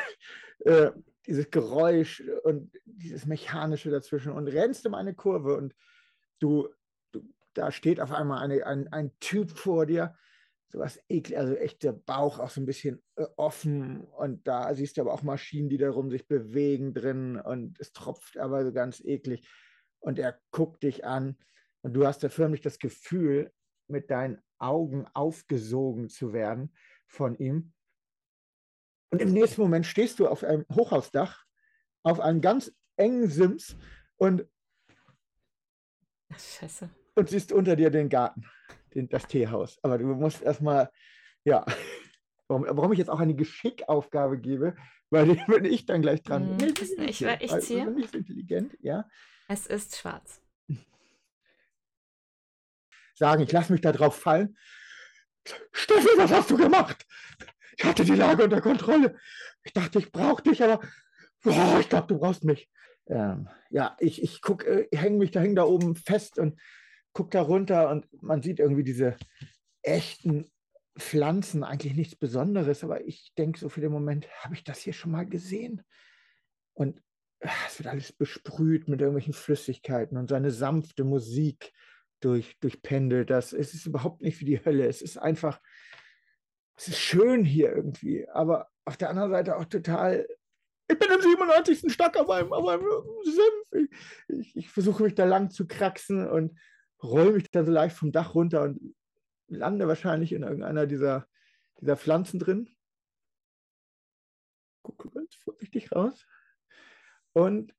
[0.65, 0.91] äh,
[1.27, 4.31] dieses Geräusch und dieses Mechanische dazwischen.
[4.31, 5.75] Und rennst um eine Kurve und
[6.39, 6.69] du,
[7.11, 7.21] du
[7.53, 10.15] da steht auf einmal eine, ein, ein Typ vor dir,
[10.69, 14.01] sowas eklig, also echt der Bauch auch so ein bisschen äh, offen.
[14.01, 17.39] Und da siehst du aber auch Maschinen, die darum sich bewegen drin.
[17.39, 19.47] Und es tropft aber so ganz eklig
[20.01, 21.37] und er guckt dich an
[21.81, 23.51] und du hast da förmlich das Gefühl,
[23.87, 26.73] mit deinen Augen aufgesogen zu werden
[27.07, 27.73] von ihm.
[29.09, 31.45] Und im nächsten Moment stehst du auf einem Hochhausdach,
[32.03, 33.75] auf einem ganz engen Sims
[34.17, 34.47] und,
[36.37, 36.89] Scheiße.
[37.15, 38.45] und siehst unter dir den Garten
[38.93, 39.77] den, das Teehaus.
[39.81, 40.89] Aber du musst erstmal,
[41.43, 41.65] ja,
[42.47, 44.75] warum, warum ich jetzt auch eine Geschickaufgabe gebe,
[45.09, 46.57] weil die bin ich dann gleich dran.
[46.57, 47.85] Nee, ich, ich, ich ziehe.
[47.85, 49.07] Also, intelligent, ja.
[49.51, 50.41] Es ist schwarz.
[53.13, 54.57] Sagen, ich lasse mich da drauf fallen.
[55.73, 57.05] Steffi, was hast du gemacht?
[57.77, 59.19] Ich hatte die Lage unter Kontrolle.
[59.63, 60.79] Ich dachte, ich brauche dich, aber
[61.43, 62.69] oh, ich glaube, du brauchst mich.
[63.07, 66.57] Ähm, ja, ich, ich guck, äh, hänge mich da, häng da oben fest und
[67.11, 69.17] guckt da runter und man sieht irgendwie diese
[69.81, 70.49] echten
[70.97, 74.93] Pflanzen, eigentlich nichts Besonderes, aber ich denke so für den Moment, habe ich das hier
[74.93, 75.83] schon mal gesehen?
[76.73, 77.01] Und
[77.67, 81.73] es wird alles besprüht mit irgendwelchen Flüssigkeiten und so eine sanfte Musik
[82.19, 83.51] durch, durchpendelt das.
[83.53, 84.87] Es ist überhaupt nicht wie die Hölle.
[84.87, 85.59] Es ist einfach,
[86.77, 90.27] es ist schön hier irgendwie, aber auf der anderen Seite auch total
[90.91, 91.93] ich bin im 97.
[91.93, 92.83] Stock auf einem, auf einem
[93.23, 93.89] Sims.
[94.27, 96.59] Ich, ich, ich versuche mich da lang zu kraxen und
[97.01, 98.95] roll mich da so leicht vom Dach runter und
[99.47, 101.27] lande wahrscheinlich in irgendeiner dieser,
[101.79, 102.69] dieser Pflanzen drin.
[104.83, 106.25] Gucke ganz vorsichtig raus.
[107.33, 107.73] Und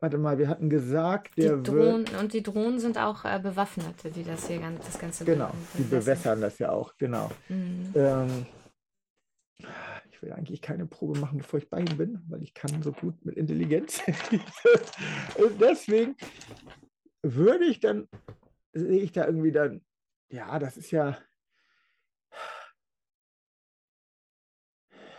[0.00, 4.10] warte mal, wir hatten gesagt, der die Drohnen, Und die Drohnen sind auch äh, Bewaffnete,
[4.10, 7.30] die das hier das Ganze Genau, die bewässern das ja auch, genau.
[7.48, 7.92] Mhm.
[7.94, 8.46] Ähm,
[10.10, 12.92] ich will eigentlich keine Probe machen, bevor ich bei ihm bin, weil ich kann so
[12.92, 14.00] gut mit Intelligenz.
[15.36, 16.16] Und deswegen
[17.22, 18.08] würde ich dann,
[18.72, 19.84] sehe ich da irgendwie dann,
[20.30, 21.18] ja, das ist ja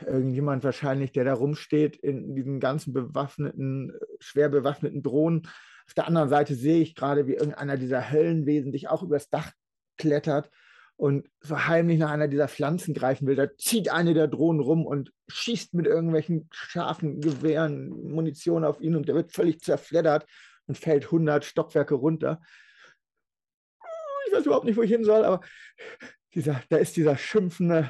[0.07, 5.47] irgendjemand wahrscheinlich, der da rumsteht in diesen ganzen bewaffneten, schwer bewaffneten Drohnen.
[5.85, 9.51] Auf der anderen Seite sehe ich gerade, wie irgendeiner dieser Höllenwesen sich auch übers Dach
[9.97, 10.49] klettert
[10.97, 13.35] und so heimlich nach einer dieser Pflanzen greifen will.
[13.35, 18.95] Da zieht eine der Drohnen rum und schießt mit irgendwelchen scharfen Gewehren Munition auf ihn
[18.95, 20.25] und der wird völlig zerfleddert
[20.65, 22.41] und fällt 100 Stockwerke runter.
[24.27, 25.41] Ich weiß überhaupt nicht, wo ich hin soll, aber
[26.33, 27.89] dieser, da ist dieser schimpfende,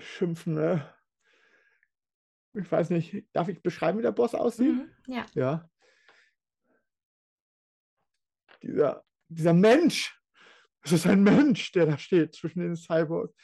[0.00, 0.94] schimpfende,
[2.54, 4.74] ich weiß nicht, darf ich beschreiben, wie der Boss aussieht?
[4.74, 5.26] Mhm, ja.
[5.34, 5.70] Ja.
[8.62, 10.18] Dieser, dieser Mensch,
[10.82, 13.34] es ist ein Mensch, der da steht zwischen den Cyborgs,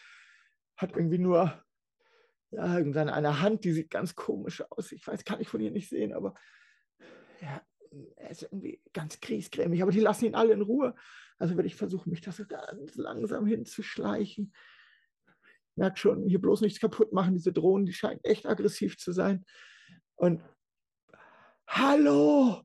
[0.76, 1.62] hat irgendwie nur
[2.50, 4.92] ja, irgendeine Hand, die sieht ganz komisch aus.
[4.92, 6.34] Ich weiß, kann ich von ihr nicht sehen, aber
[7.40, 7.62] ja,
[8.16, 10.94] er ist irgendwie ganz griesgrämig, aber die lassen ihn alle in Ruhe.
[11.38, 14.52] Also werde ich versuchen, mich da so ganz langsam hinzuschleichen.
[15.72, 19.12] Ich merke schon, hier bloß nichts kaputt machen, diese Drohnen, die scheinen echt aggressiv zu
[19.12, 19.44] sein.
[20.16, 20.42] Und
[21.68, 22.62] Hallo!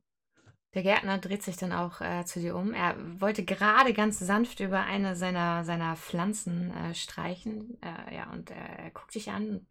[0.73, 2.73] Der Gärtner dreht sich dann auch äh, zu dir um.
[2.73, 7.77] Er wollte gerade ganz sanft über eine seiner, seiner Pflanzen äh, streichen.
[7.81, 9.49] Äh, ja, und er guckt dich an.
[9.49, 9.67] Und,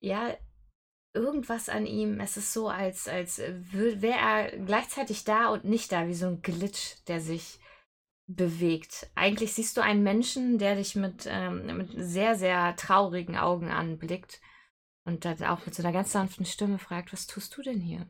[0.00, 0.34] ja,
[1.14, 2.20] irgendwas an ihm.
[2.20, 6.40] Es ist so, als, als wäre er gleichzeitig da und nicht da, wie so ein
[6.40, 7.58] Glitch, der sich
[8.36, 9.10] bewegt.
[9.14, 14.40] Eigentlich siehst du einen Menschen, der dich mit, ähm, mit sehr, sehr traurigen Augen anblickt
[15.04, 18.08] und dann auch mit so einer ganz sanften Stimme fragt, was tust du denn hier?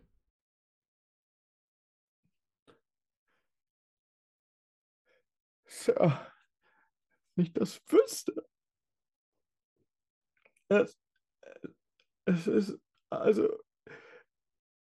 [5.67, 6.27] Sir,
[7.37, 8.47] nicht das wüsste.
[10.69, 10.97] Es,
[12.25, 12.79] es ist
[13.11, 13.49] also,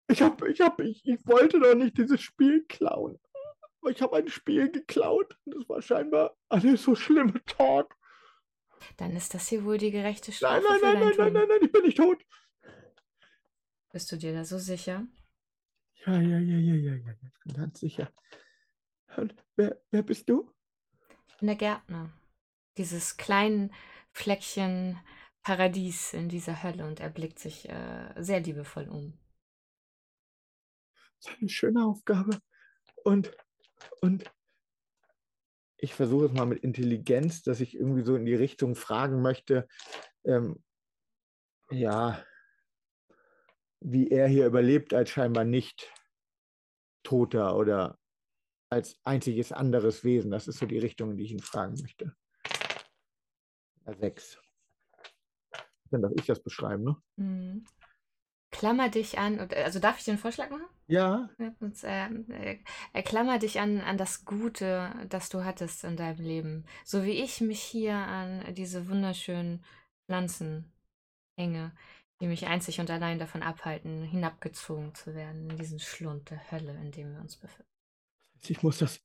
[0.08, 3.18] ich habe, ich habe, ich, ich wollte doch nicht dieses Spiel klauen.
[3.80, 5.38] Aber ich habe ein Spiel geklaut.
[5.44, 7.88] Und das war scheinbar eine so schlimme Tat.
[8.96, 10.64] Dann ist das hier wohl die gerechte Strafe.
[10.68, 12.24] Nein, nein, nein, nein, nein, nein, nein, ich bin nicht tot.
[13.90, 15.06] Bist du dir da so sicher?
[16.06, 18.12] Ja, ja, ja, ja, ja, ja, ich bin ganz sicher.
[19.16, 20.52] Und wer, wer bist du?
[21.28, 22.12] Ich bin der Gärtner.
[22.76, 23.70] Dieses kleine
[24.12, 24.98] Fleckchen
[25.42, 29.18] Paradies in dieser Hölle und er blickt sich äh, sehr liebevoll um.
[31.20, 32.38] Das ist eine schöne Aufgabe.
[33.02, 33.34] Und,
[34.00, 34.30] und
[35.78, 39.68] ich versuche es mal mit Intelligenz, dass ich irgendwie so in die Richtung fragen möchte,
[40.24, 40.62] ähm,
[41.70, 42.24] ja,
[43.80, 45.92] wie er hier überlebt als scheinbar nicht
[47.04, 47.98] Toter oder
[48.70, 50.30] als einziges anderes Wesen.
[50.30, 52.14] Das ist so die Richtung, in die ich ihn fragen möchte.
[54.00, 54.38] Sechs.
[55.90, 56.96] Dann darf ich das beschreiben, ne?
[57.16, 57.64] Mhm.
[58.50, 60.66] Klammer dich an, also darf ich dir einen Vorschlag machen?
[60.86, 61.28] Ja.
[61.60, 62.58] Und, äh,
[62.94, 66.64] äh, klammer dich an, an das Gute, das du hattest in deinem Leben.
[66.84, 69.64] So wie ich mich hier an diese wunderschönen
[70.06, 70.72] Pflanzen
[71.36, 71.72] hänge,
[72.20, 76.72] die mich einzig und allein davon abhalten, hinabgezogen zu werden in diesen Schlund der Hölle,
[76.72, 77.70] in dem wir uns befinden.
[78.40, 78.96] Ich muss das,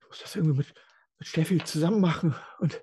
[0.00, 0.74] ich muss das irgendwie mit,
[1.18, 2.34] mit Steffi zusammen machen.
[2.58, 2.82] Und,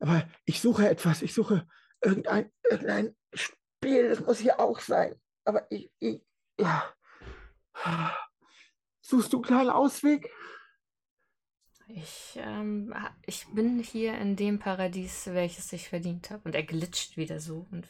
[0.00, 1.66] aber ich suche etwas, ich suche
[2.02, 5.14] irgendein, irgendein Spiel, das muss hier auch sein.
[5.48, 6.20] Aber ich, ich
[6.60, 6.94] ja.
[9.00, 10.30] Suchst du einen kleinen Ausweg?
[11.86, 12.94] Ich, ähm,
[13.24, 16.42] ich bin hier in dem Paradies, welches ich verdient habe.
[16.44, 17.66] Und er glitscht wieder so.
[17.70, 17.88] Und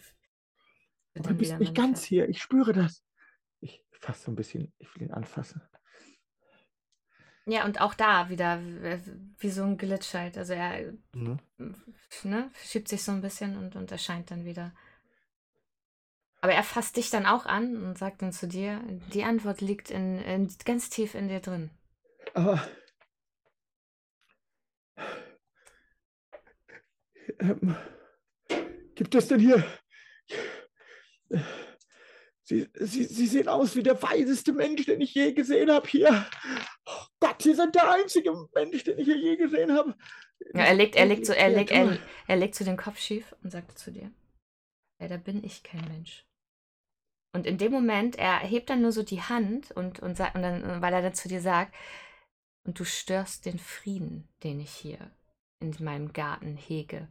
[1.14, 2.28] du bist nicht ganz hier.
[2.28, 3.02] Ich spüre das.
[3.58, 5.60] Ich fasse so ein bisschen, ich will ihn anfassen.
[7.44, 8.62] Ja, und auch da wieder
[9.38, 10.38] wie so ein Glitch halt.
[10.38, 11.40] Also er mhm.
[12.22, 14.72] ne, schiebt sich so ein bisschen und, und erscheint dann wieder.
[16.40, 18.80] Aber er fasst dich dann auch an und sagt dann zu dir,
[19.12, 21.70] die Antwort liegt in, in ganz tief in dir drin.
[22.34, 22.62] Aber
[27.40, 27.76] ähm,
[28.94, 29.64] gibt es denn hier
[32.48, 36.26] Sie, Sie, Sie sehen aus wie der weiseste Mensch, den ich je gesehen habe hier.
[36.86, 39.94] Oh Gott, Sie sind der einzige Mensch, den ich hier je gesehen habe.
[40.54, 43.34] Ja, er legt, er legt, so, er legt, er, er legt so den Kopf schief
[43.42, 44.10] und sagt zu dir.
[44.98, 46.24] Leider bin ich kein Mensch.
[47.32, 50.80] Und in dem Moment, er hebt dann nur so die Hand und, und, und dann,
[50.82, 51.74] weil er dann zu dir sagt,
[52.64, 54.98] und du störst den Frieden, den ich hier
[55.60, 57.08] in meinem Garten hege.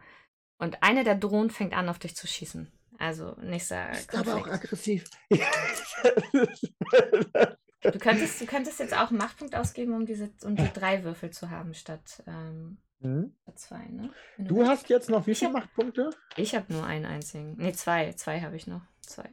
[0.58, 2.72] Und eine der Drohnen fängt an, auf dich zu schießen.
[3.00, 5.06] Also nächster Ist aber auch aggressiv.
[7.84, 11.30] Du könntest, du könntest jetzt auch einen Machtpunkt ausgeben, um diese um die drei Würfel
[11.30, 13.36] zu haben, statt, ähm, Hm?
[13.44, 14.10] statt zwei, ne?
[14.40, 14.72] Du willst.
[14.72, 16.10] hast jetzt noch wie viele Machtpunkte?
[16.36, 17.56] Ich habe nur einen einzigen.
[17.58, 18.12] Nee, zwei.
[18.14, 18.82] Zwei habe ich noch.
[19.02, 19.30] Zwei.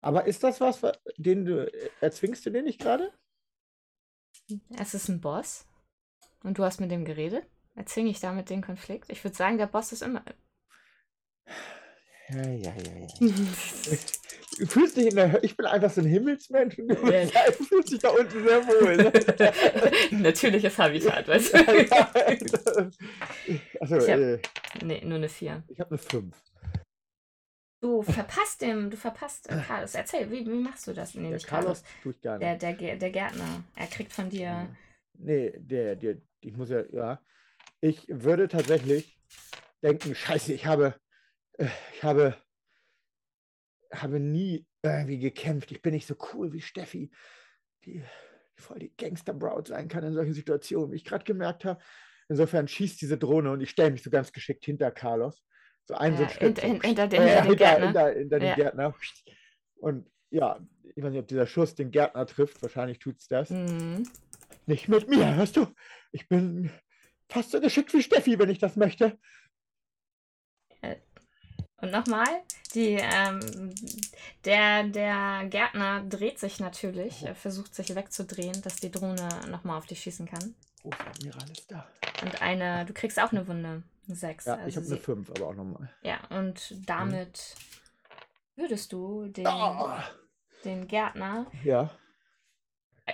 [0.00, 1.70] Aber ist das was, wa- den du
[2.00, 3.12] erzwingst du den nicht gerade?
[4.78, 5.66] Es ist ein Boss.
[6.42, 7.44] Und du hast mit dem geredet.
[7.74, 9.10] Erzwinge ich damit den Konflikt?
[9.10, 10.24] Ich würde sagen, der Boss ist immer.
[12.28, 13.06] Ja, ja, ja, ja.
[14.58, 15.44] Du fühlst dich in der.
[15.44, 17.26] Ich bin einfach so ein Himmelsmensch und du Ja.
[17.52, 18.96] fühlst dich da unten sehr wohl.
[18.96, 19.12] Ne?
[20.22, 21.58] Natürliches Habitat, weißt du?
[23.80, 24.38] also, Ich hab- äh,
[24.82, 25.62] nee, nur eine vier.
[25.68, 26.34] ich habe eine 5.
[27.86, 29.94] Du verpasst dem, du verpasst äh, Carlos.
[29.94, 31.14] Erzähl, wie, wie machst du das?
[31.14, 31.84] Nee, Der Carlos.
[31.84, 32.62] Carlos tue ich gar Der, nicht.
[32.62, 33.62] der, Gär- der Gärtner.
[33.76, 34.68] Er kriegt von dir.
[35.14, 37.22] Nee, der, der, ich muss ja, ja.
[37.80, 39.16] Ich würde tatsächlich
[39.84, 40.96] denken, scheiße, ich habe,
[41.58, 42.36] äh, ich habe,
[43.92, 45.70] habe nie irgendwie gekämpft.
[45.70, 47.12] Ich bin nicht so cool wie Steffi,
[47.84, 51.80] die, die voll die Gangster-Braut sein kann in solchen Situationen, wie ich gerade gemerkt habe.
[52.28, 55.44] Insofern schießt diese Drohne und ich stelle mich so ganz geschickt hinter Carlos.
[55.88, 57.86] So so Ja, so, hin- hinter den- äh, hinter den hinter, Gärtner.
[57.86, 58.54] hinter, hinter den Ja.
[58.56, 58.94] Gärtner.
[59.76, 60.58] Und ja,
[60.94, 62.60] ich weiß nicht, ob dieser Schuss den Gärtner trifft.
[62.62, 63.50] Wahrscheinlich tut es das.
[63.50, 64.08] Mhm.
[64.66, 65.68] Nicht mit mir, hörst du?
[66.10, 66.70] Ich bin
[67.28, 69.16] fast so geschickt wie Steffi, wenn ich das möchte.
[71.78, 72.26] Und nochmal,
[72.74, 73.74] die, ähm,
[74.46, 79.86] der, der Gärtner dreht sich natürlich, er versucht sich wegzudrehen, dass die Drohne nochmal auf
[79.86, 80.54] dich schießen kann.
[80.82, 81.86] Großer Admiral ist da.
[82.22, 83.82] Und eine, du kriegst auch eine Wunde.
[84.08, 84.44] Sechs.
[84.44, 85.90] Ja, also ich habe eine 5, aber auch nochmal.
[86.02, 87.56] Ja, und damit
[88.54, 90.04] würdest du den, Ah,
[90.64, 91.50] den Gärtner.
[91.64, 91.90] ja.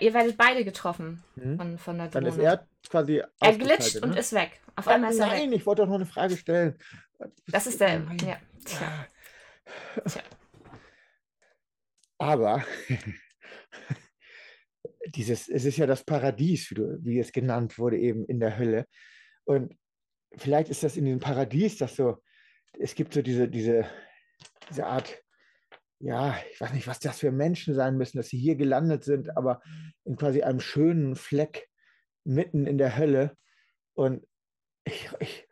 [0.01, 1.57] Ihr werdet beide getroffen Hm.
[1.59, 2.36] von, von der Dann Drohne.
[2.36, 3.16] ist er quasi.
[3.18, 4.18] er glitscht ausgeschaltet, und ne?
[4.20, 4.61] ist weg.
[4.74, 5.38] Auf Ah, einmal ist er weg.
[5.40, 6.78] Nein, ich wollte doch noch eine Frage stellen.
[7.49, 7.99] Das ist der.
[8.01, 8.16] Nein.
[8.26, 9.07] Ja, tja.
[10.07, 10.22] Tja.
[12.18, 12.64] Aber
[15.14, 18.57] dieses, es ist ja das Paradies, wie, du, wie es genannt wurde, eben in der
[18.59, 18.86] Hölle.
[19.45, 19.76] Und
[20.37, 22.18] vielleicht ist das in diesem Paradies, das so,
[22.78, 23.87] es gibt so diese, diese,
[24.70, 25.22] diese Art,
[25.99, 29.37] ja, ich weiß nicht, was das für Menschen sein müssen, dass sie hier gelandet sind,
[29.37, 29.62] aber
[30.05, 31.68] in quasi einem schönen Fleck
[32.24, 33.37] mitten in der Hölle.
[33.95, 34.26] Und
[34.85, 35.49] ich, ich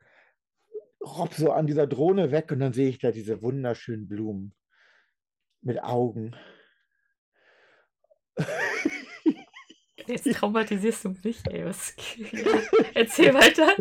[1.00, 4.54] robb so an dieser Drohne weg und dann sehe ich da diese wunderschönen Blumen
[5.62, 6.34] mit Augen.
[10.10, 11.64] Jetzt traumatisierst du mich, ey.
[11.64, 11.94] Was...
[12.94, 13.76] Erzähl weiter.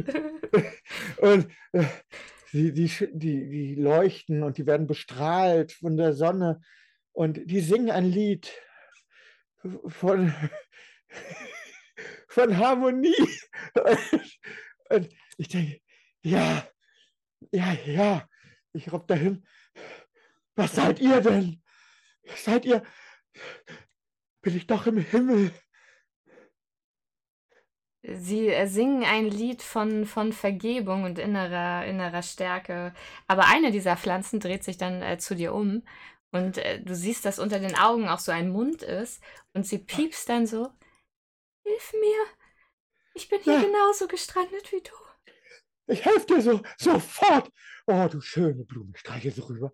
[1.17, 1.86] Und äh,
[2.53, 6.61] die, die, die, die leuchten und die werden bestrahlt von der Sonne
[7.11, 8.51] und die singen ein Lied
[9.88, 10.34] von,
[12.27, 13.13] von Harmonie.
[13.75, 14.21] Und,
[14.89, 15.80] und ich denke,
[16.21, 16.67] ja,
[17.51, 18.27] ja, ja,
[18.73, 19.45] ich robb dahin.
[20.55, 21.61] Was seid ihr denn?
[22.36, 22.84] Seid ihr?
[24.41, 25.51] Bin ich doch im Himmel?
[28.02, 32.93] Sie äh, singen ein Lied von, von Vergebung und innerer, innerer Stärke.
[33.28, 35.84] Aber eine dieser Pflanzen dreht sich dann äh, zu dir um
[36.32, 39.22] und äh, du siehst, dass unter den Augen auch so ein Mund ist
[39.54, 40.70] und sie piepst dann so:
[41.64, 42.26] Hilf mir!
[43.14, 43.62] Ich bin hier Ja.
[43.62, 44.91] genauso gestrandet wie du.
[45.88, 47.52] Ich helfe dir so, sofort.
[47.88, 49.74] Oh, du schöne Blume, ich streiche so rüber.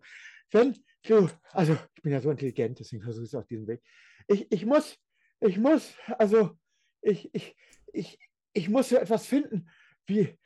[0.51, 3.81] Wenn du, also ich bin ja so intelligent, deswegen versuche ich es auf diesem Weg.
[4.27, 4.97] Ich, ich muss,
[5.41, 6.57] ich muss, also
[7.01, 7.55] ich, ich,
[7.95, 8.19] ich,
[8.53, 9.69] ich muss so etwas finden,
[10.05, 10.37] wie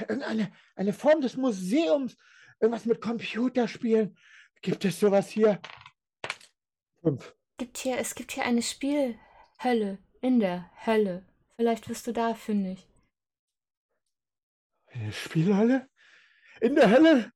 [0.00, 2.16] irgendeine eine Form des Museums,
[2.60, 4.16] irgendwas mit Computerspielen.
[4.62, 5.60] Gibt es sowas hier?
[7.00, 7.34] Fünf.
[7.58, 11.26] Gibt hier, es gibt hier eine Spielhölle in der Hölle.
[11.56, 12.86] Vielleicht wirst du da fündig.
[14.86, 15.88] Eine Spielhalle?
[16.60, 17.32] In der Hölle?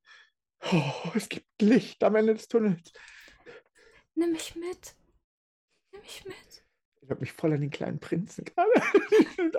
[0.72, 2.92] Oh, es gibt Licht am Ende des Tunnels.
[4.14, 4.94] Nimm mich mit.
[5.90, 6.64] Nimm mich mit.
[7.02, 8.70] Ich habe mich voll an den kleinen Prinzen gerade.
[9.36, 9.56] Mit.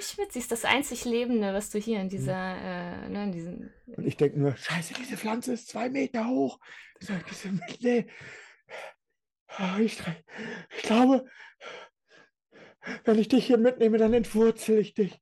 [0.32, 3.70] Sie ist das einzig Lebende, was du hier in dieser, äh, ne, in diesen.
[3.86, 6.58] Und ich denke nur, scheiße, diese Pflanze ist zwei Meter hoch.
[7.00, 7.20] Diese,
[7.80, 8.06] nee.
[9.46, 10.00] Ah, Ich,
[10.76, 11.24] ich glaube,
[13.04, 15.20] wenn ich dich hier mitnehme, dann entwurzel ich dich.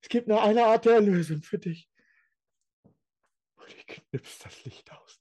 [0.00, 1.90] Es gibt nur eine Art der Erlösung für dich.
[3.56, 5.18] Und ich knipse das Licht aus.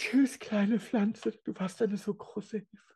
[0.00, 1.32] Tschüss, kleine Pflanze.
[1.44, 2.94] Du warst eine so große Hilfe.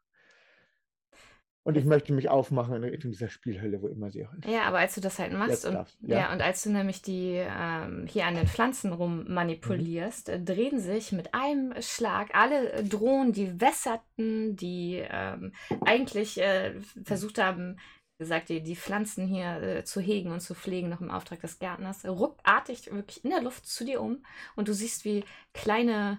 [1.62, 4.46] und ich möchte mich aufmachen in Richtung dieser Spielhölle, wo immer sie auch ist.
[4.46, 5.74] Ja, aber als du das halt machst Jetzt und
[6.08, 6.18] ja.
[6.18, 6.32] ja.
[6.32, 11.12] und als du nämlich die ähm, hier an den Pflanzen rum manipulierst, äh, drehen sich
[11.12, 15.52] mit einem Schlag alle äh, Drohnen, die wässerten, die ähm,
[15.84, 17.78] eigentlich äh, versucht haben,
[18.16, 21.58] gesagt, die, die Pflanzen hier äh, zu hegen und zu pflegen, noch im Auftrag des
[21.58, 24.24] Gärtners, ruckartig wirklich in der Luft zu dir um
[24.56, 26.18] und du siehst, wie kleine,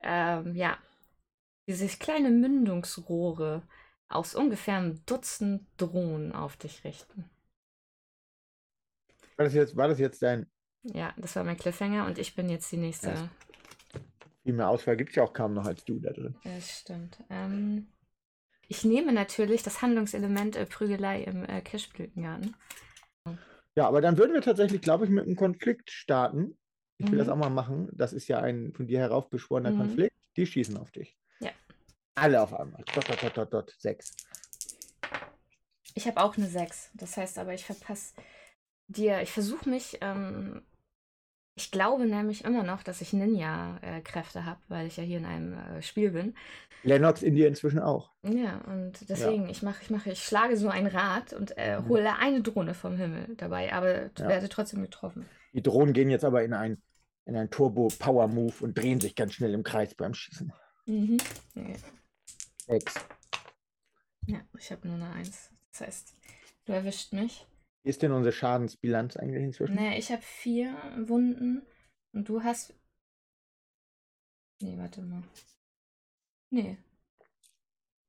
[0.00, 0.78] ähm, ja,
[1.66, 3.62] sich kleine Mündungsrohre
[4.08, 7.28] aus ungefähr einem Dutzend Drohnen auf dich richten.
[9.36, 10.46] War das jetzt, war das jetzt dein,
[10.82, 13.08] Ja, das war mein Cliffhanger und ich bin jetzt die nächste.
[13.08, 13.30] Ja.
[14.44, 16.36] viel mehr Auswahl gibt es ja auch kaum noch als du da drin.
[16.44, 17.18] Ja, stimmt.
[17.28, 17.88] Ähm,
[18.68, 22.56] ich nehme natürlich das Handlungselement äh, Prügelei im äh, Kirschblütengarten.
[23.76, 26.56] Ja, aber dann würden wir tatsächlich, glaube ich, mit einem Konflikt starten.
[26.98, 27.32] Ich will das Mhm.
[27.34, 27.88] auch mal machen.
[27.92, 29.76] Das ist ja ein von dir heraufbeschworener Mhm.
[29.76, 30.16] Konflikt.
[30.36, 31.16] Die schießen auf dich.
[31.40, 31.50] Ja.
[32.14, 32.82] Alle auf einmal.
[32.94, 33.74] Dot, dot, dot, dot, dot.
[33.78, 34.14] Sechs.
[35.94, 36.90] Ich habe auch eine 6.
[36.94, 38.14] Das heißt aber, ich verpasse
[38.88, 39.22] dir.
[39.22, 39.98] Ich versuche mich.
[40.00, 40.62] Ähm,
[41.58, 45.54] ich glaube nämlich immer noch, dass ich Ninja-Kräfte habe, weil ich ja hier in einem
[45.54, 46.34] äh, Spiel bin.
[46.82, 48.12] Lennox in dir inzwischen auch.
[48.22, 51.88] Ja, und deswegen, ich mache, ich mache, ich schlage so ein Rad und äh, Mhm.
[51.88, 54.28] hole eine Drohne vom Himmel dabei, aber Ja.
[54.28, 55.26] werde trotzdem getroffen.
[55.54, 56.82] Die Drohnen gehen jetzt aber in ein,
[57.26, 60.52] in ein Turbo-Power-Move und drehen sich ganz schnell im Kreis beim Schießen.
[60.86, 61.18] Mhm.
[61.54, 61.76] Ja.
[62.66, 62.94] Sechs.
[64.26, 65.50] Ja, ich habe nur eine Eins.
[65.72, 66.16] Das heißt,
[66.64, 67.46] du erwischt mich.
[67.82, 69.74] Wie ist denn unsere Schadensbilanz eigentlich inzwischen?
[69.74, 70.74] Naja, ich habe vier
[71.06, 71.66] Wunden
[72.12, 72.74] und du hast.
[74.60, 75.22] Nee, warte mal.
[76.50, 76.78] Nee.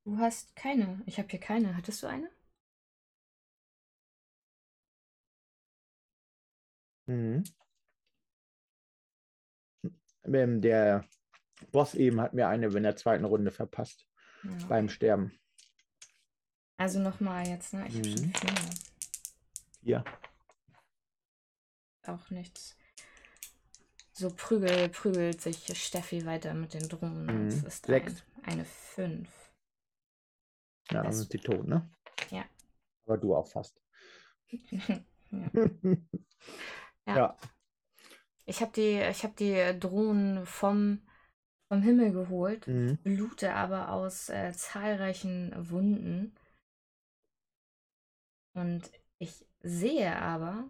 [0.04, 1.02] Du hast keine.
[1.06, 1.76] Ich habe hier keine.
[1.76, 2.30] Hattest du eine?
[7.06, 7.44] Mhm.
[10.34, 11.04] Ähm, Der
[11.72, 14.06] Boss eben hat mir eine in der zweiten Runde verpasst
[14.44, 14.66] Ja.
[14.68, 15.32] beim Sterben.
[16.76, 17.86] Also nochmal jetzt, ne?
[17.88, 18.32] Ich habe schon Mhm.
[18.34, 18.54] vier.
[19.82, 20.04] Hier.
[22.06, 22.76] Auch nichts.
[24.12, 27.28] So prügel, prügelt sich Steffi weiter mit den Drohnen.
[27.28, 27.66] und Es Mhm.
[27.66, 28.24] ist Sechs.
[28.42, 29.28] ein, eine Fünf.
[30.90, 31.88] Ja, dann Das- sind die tot, ne?
[32.30, 32.44] Ja.
[33.06, 33.80] Aber du auch fast.
[34.50, 35.00] ja.
[37.06, 37.16] ja.
[37.16, 37.36] Ja.
[38.48, 41.00] Ich habe die, ich hab die Drohnen vom,
[41.68, 42.98] vom Himmel geholt, Mhm.
[43.04, 46.34] blute aber aus äh, zahlreichen Wunden.
[48.54, 50.64] Und ich sehe aber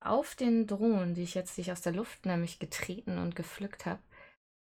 [0.00, 3.86] auf den Drohnen, die ich jetzt die ich aus der Luft nämlich getreten und gepflückt
[3.86, 4.02] habe,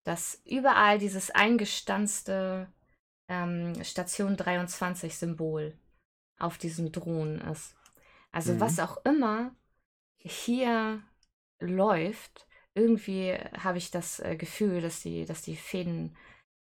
[0.05, 2.69] dass überall dieses eingestanzte
[3.29, 5.77] ähm, Station 23 Symbol
[6.39, 7.75] auf diesen Drohnen ist.
[8.33, 8.61] Also Mhm.
[8.61, 9.55] was auch immer
[10.19, 11.03] hier
[11.61, 16.17] läuft, irgendwie habe ich das äh, Gefühl, dass die, dass die Fäden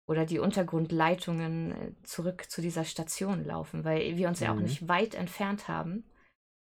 [0.05, 4.63] oder die Untergrundleitungen äh, zurück zu dieser Station laufen, weil wir uns ja auch Mhm.
[4.63, 6.03] nicht weit entfernt haben.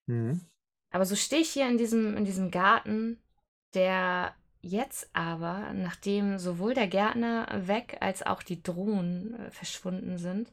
[0.06, 0.40] Mhm.
[0.92, 3.22] Aber so stehe ich hier in diesem, in diesem Garten,
[3.74, 10.50] der jetzt aber, nachdem sowohl der Gärtner weg als auch die Drohnen äh, verschwunden sind,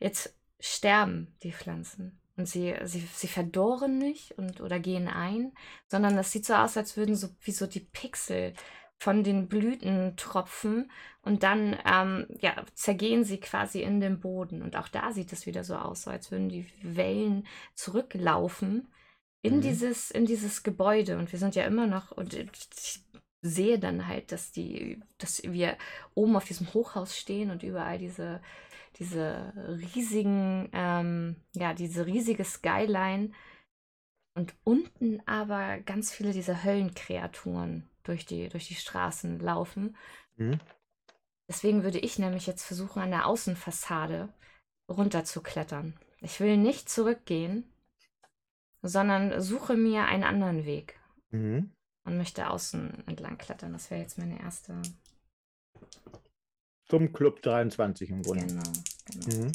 [0.00, 2.20] jetzt sterben die Pflanzen.
[2.40, 5.52] Und sie, sie, sie verdorren nicht und, oder gehen ein,
[5.88, 8.54] sondern das sieht so aus, als würden so wie so die Pixel
[8.98, 10.90] von den Blüten tropfen
[11.22, 14.62] und dann ähm, ja, zergehen sie quasi in den Boden.
[14.62, 18.88] Und auch da sieht es wieder so aus, so als würden die Wellen zurücklaufen
[19.42, 19.60] in Mhm.
[19.62, 21.18] dieses, in dieses Gebäude.
[21.18, 23.02] Und wir sind ja immer noch, und ich
[23.42, 25.76] sehe dann halt, dass die, dass wir
[26.14, 28.40] oben auf diesem Hochhaus stehen und überall diese,
[28.96, 29.52] diese
[29.94, 33.32] riesigen, ähm, ja, diese riesige Skyline
[34.34, 39.96] und unten aber ganz viele dieser Höllenkreaturen durch die, durch die Straßen laufen.
[40.36, 40.58] Mhm.
[41.48, 44.28] Deswegen würde ich nämlich jetzt versuchen, an der Außenfassade
[44.88, 45.98] runterzuklettern.
[46.20, 47.64] Ich will nicht zurückgehen,
[48.82, 50.98] sondern suche mir einen anderen Weg
[51.32, 51.72] Mhm.
[52.04, 53.72] und möchte außen entlang klettern.
[53.72, 54.80] Das wäre jetzt meine erste.
[56.90, 58.46] Zum Club 23 im Grunde.
[58.46, 58.72] Genau,
[59.06, 59.36] genau.
[59.36, 59.52] Mhm.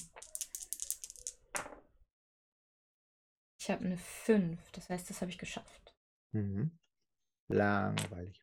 [3.59, 5.93] Ich habe eine 5, das heißt, das habe ich geschafft.
[6.31, 6.71] Mhm.
[7.49, 8.41] Langweilig.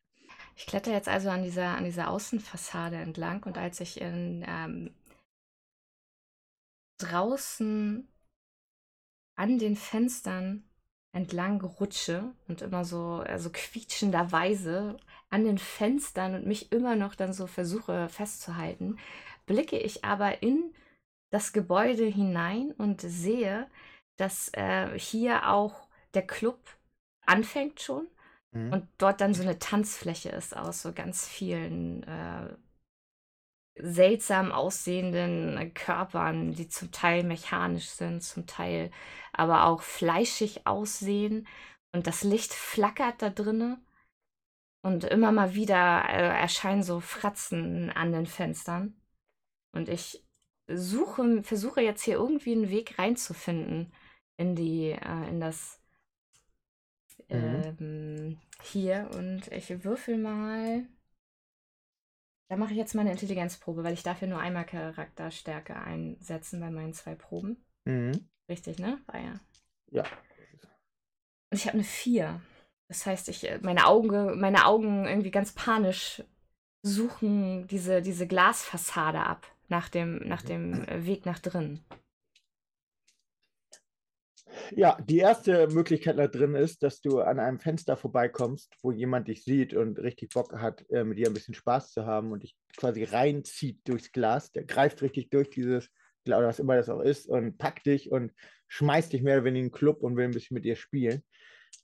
[0.55, 4.93] Ich kletter jetzt also an dieser, an dieser Außenfassade entlang und als ich in, ähm,
[6.99, 8.07] draußen
[9.35, 10.69] an den Fenstern
[11.13, 14.97] entlang rutsche und immer so also quietschenderweise
[15.33, 18.97] an den Fenstern und mich immer noch dann so versuche festzuhalten,
[19.45, 20.73] blicke ich aber in
[21.31, 23.67] das Gebäude hinein und sehe,
[24.17, 26.59] dass äh, hier auch der Club
[27.25, 28.07] anfängt schon
[28.53, 28.71] Mhm.
[28.73, 32.55] und dort dann so eine Tanzfläche ist aus so ganz vielen äh,
[33.75, 38.91] seltsam aussehenden Körpern, die zum Teil mechanisch sind, zum Teil
[39.31, 41.47] aber auch fleischig aussehen.
[41.91, 43.79] Und das Licht flackert da drinne.
[44.83, 48.95] Und immer mal wieder äh, erscheinen so Fratzen an den Fenstern.
[49.71, 50.23] Und ich
[50.67, 53.91] suche, versuche jetzt hier irgendwie einen Weg reinzufinden
[54.37, 55.79] in die, äh, in das
[57.29, 57.77] Mhm.
[57.79, 59.09] ähm, hier.
[59.13, 60.85] Und ich würfel mal.
[62.49, 66.59] Da mache ich jetzt mal eine Intelligenzprobe, weil ich darf ja nur einmal Charakterstärke einsetzen
[66.59, 67.65] bei meinen zwei Proben.
[67.85, 68.29] Mhm.
[68.49, 69.01] Richtig, ne?
[69.07, 69.39] War ja.
[69.91, 70.03] Ja.
[71.49, 72.41] Und ich habe eine 4.
[72.93, 76.21] Das heißt, ich, äh, meine, Augen, meine Augen irgendwie ganz panisch
[76.83, 81.79] suchen diese, diese Glasfassade ab nach dem, nach dem äh, Weg nach drin.
[84.75, 89.27] Ja, die erste Möglichkeit da drin ist, dass du an einem Fenster vorbeikommst, wo jemand
[89.27, 92.43] dich sieht und richtig Bock hat, äh, mit dir ein bisschen Spaß zu haben und
[92.43, 94.51] dich quasi reinzieht durchs Glas.
[94.51, 95.89] Der greift richtig durch dieses,
[96.27, 98.33] oder was immer das auch ist, und packt dich und
[98.67, 101.23] schmeißt dich mehr oder weniger in den Club und will ein bisschen mit dir spielen.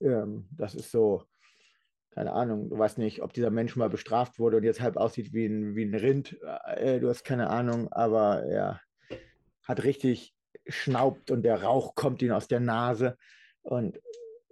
[0.02, 1.24] Ähm, das ist so,
[2.12, 5.34] keine Ahnung, du weißt nicht, ob dieser Mensch mal bestraft wurde und jetzt halb aussieht
[5.34, 6.38] wie ein, wie ein Rind.
[6.66, 8.82] Äh, du hast keine Ahnung, aber er
[9.64, 10.34] hat richtig
[10.68, 13.18] schnaubt und der Rauch kommt ihm aus der Nase
[13.62, 14.00] und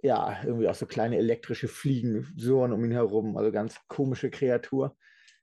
[0.00, 4.96] ja, irgendwie auch so kleine elektrische Fliegen surren um ihn herum, also ganz komische Kreatur.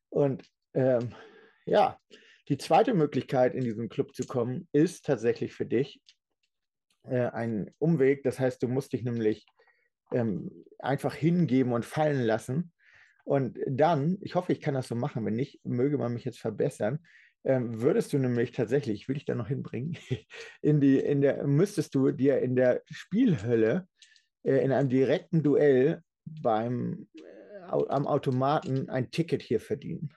[0.10, 1.14] Und ähm,
[1.66, 2.00] ja,
[2.48, 6.02] die zweite Möglichkeit, in diesen Club zu kommen, ist tatsächlich für dich
[7.04, 8.24] äh, ein Umweg.
[8.24, 9.46] Das heißt, du musst dich nämlich
[10.12, 12.72] ähm, einfach hingeben und fallen lassen.
[13.24, 16.40] Und dann, ich hoffe, ich kann das so machen, wenn nicht, möge man mich jetzt
[16.40, 17.00] verbessern,
[17.44, 19.98] ähm, würdest du nämlich tatsächlich, ich will dich da noch hinbringen,
[20.62, 23.88] in die, in der, müsstest du dir in der Spielhölle
[24.44, 27.22] äh, in einem direkten Duell beim, äh,
[27.68, 30.10] am Automaten ein Ticket hier verdienen.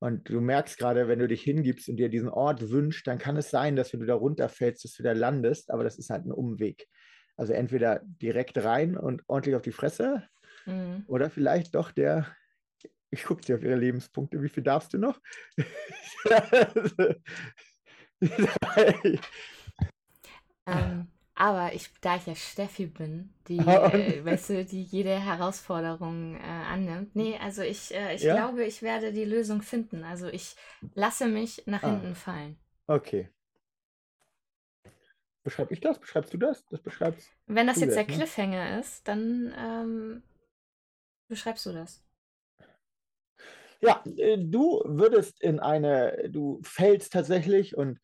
[0.00, 3.36] Und du merkst gerade, wenn du dich hingibst und dir diesen Ort wünschst, dann kann
[3.36, 6.24] es sein, dass wenn du da runterfällst, dass du da landest, aber das ist halt
[6.24, 6.86] ein Umweg.
[7.38, 10.24] Also entweder direkt rein und ordentlich auf die Fresse
[10.66, 11.06] Mhm.
[11.06, 12.26] oder vielleicht doch der
[13.10, 14.42] ich gucke dir auf ihre Lebenspunkte.
[14.42, 15.20] Wie viel darfst du noch?
[20.66, 23.58] Ähm, aber ich, da ich ja Steffi bin, die,
[23.90, 27.14] äh, weißt du, die jede Herausforderung äh, annimmt.
[27.16, 28.34] Nee, also ich, äh, ich Ja?
[28.34, 30.04] glaube, ich werde die Lösung finden.
[30.04, 30.56] Also ich
[30.94, 32.00] lasse mich nach Ah.
[32.00, 32.56] hinten fallen.
[32.88, 33.28] Okay.
[35.48, 35.98] Beschreib ich das?
[35.98, 36.66] Beschreibst du das?
[36.66, 37.30] Das beschreibst.
[37.46, 38.16] Wenn das jetzt der das, ne?
[38.16, 40.22] Cliffhanger ist, dann ähm,
[41.26, 42.04] beschreibst du das.
[43.80, 47.98] Ja, äh, du würdest in eine, du fällst tatsächlich und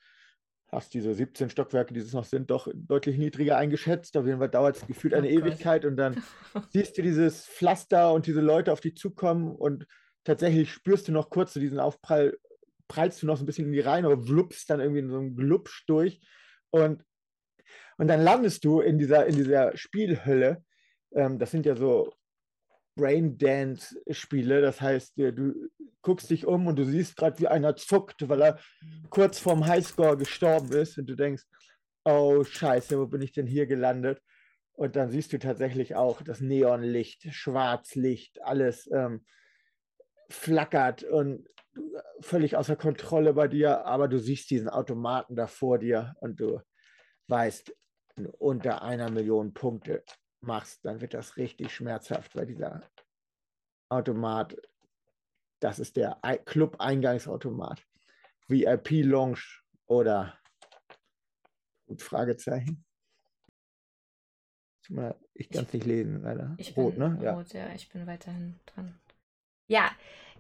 [0.68, 4.16] hast diese 17 Stockwerke, die es noch sind, doch deutlich niedriger eingeschätzt.
[4.16, 5.45] Auf jeden Fall dauert es gefühlt Oh eine Gott.
[5.45, 6.22] Ewigkeit und dann
[6.70, 9.86] siehst du dieses Pflaster und diese Leute auf dich zukommen und
[10.24, 12.38] tatsächlich spürst du noch kurz so diesen Aufprall,
[12.88, 15.18] prallst du noch so ein bisschen in die Reihen, aber wluppst dann irgendwie in so
[15.18, 16.22] einem Glubsch durch
[16.70, 17.05] und,
[17.99, 20.62] und dann landest du in dieser, in dieser Spielhölle.
[21.14, 22.12] Ähm, das sind ja so
[22.97, 25.70] Braindance-Spiele, das heißt, äh, du
[26.03, 28.59] guckst dich um und du siehst gerade, wie einer zuckt, weil er
[29.11, 31.45] kurz vorm Highscore gestorben ist und du denkst,
[32.05, 34.20] oh Scheiße, wo bin ich denn hier gelandet?
[34.72, 39.24] Und dann siehst du tatsächlich auch das Neonlicht, Schwarzlicht, alles ähm,
[40.28, 41.49] flackert und
[42.20, 46.61] völlig außer Kontrolle bei dir, aber du siehst diesen Automaten da vor dir und du
[47.28, 47.74] weißt,
[48.39, 50.05] unter einer Million Punkte
[50.41, 52.83] machst, dann wird das richtig schmerzhaft, weil dieser
[53.89, 54.57] Automat,
[55.61, 57.83] das ist der Ei- Club-Eingangsautomat.
[58.49, 59.41] VIP-Lounge
[59.87, 60.39] oder
[61.87, 62.85] Gut, Fragezeichen.
[65.35, 66.55] Ich kann es nicht lesen, leider.
[66.59, 67.23] Ich Rot, bin ne?
[67.23, 67.35] Ja.
[67.35, 68.99] rot, ja, ich bin weiterhin dran.
[69.67, 69.91] Ja,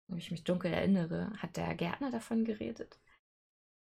[0.09, 2.99] Wenn ich mich dunkel erinnere, hat der Gärtner davon geredet.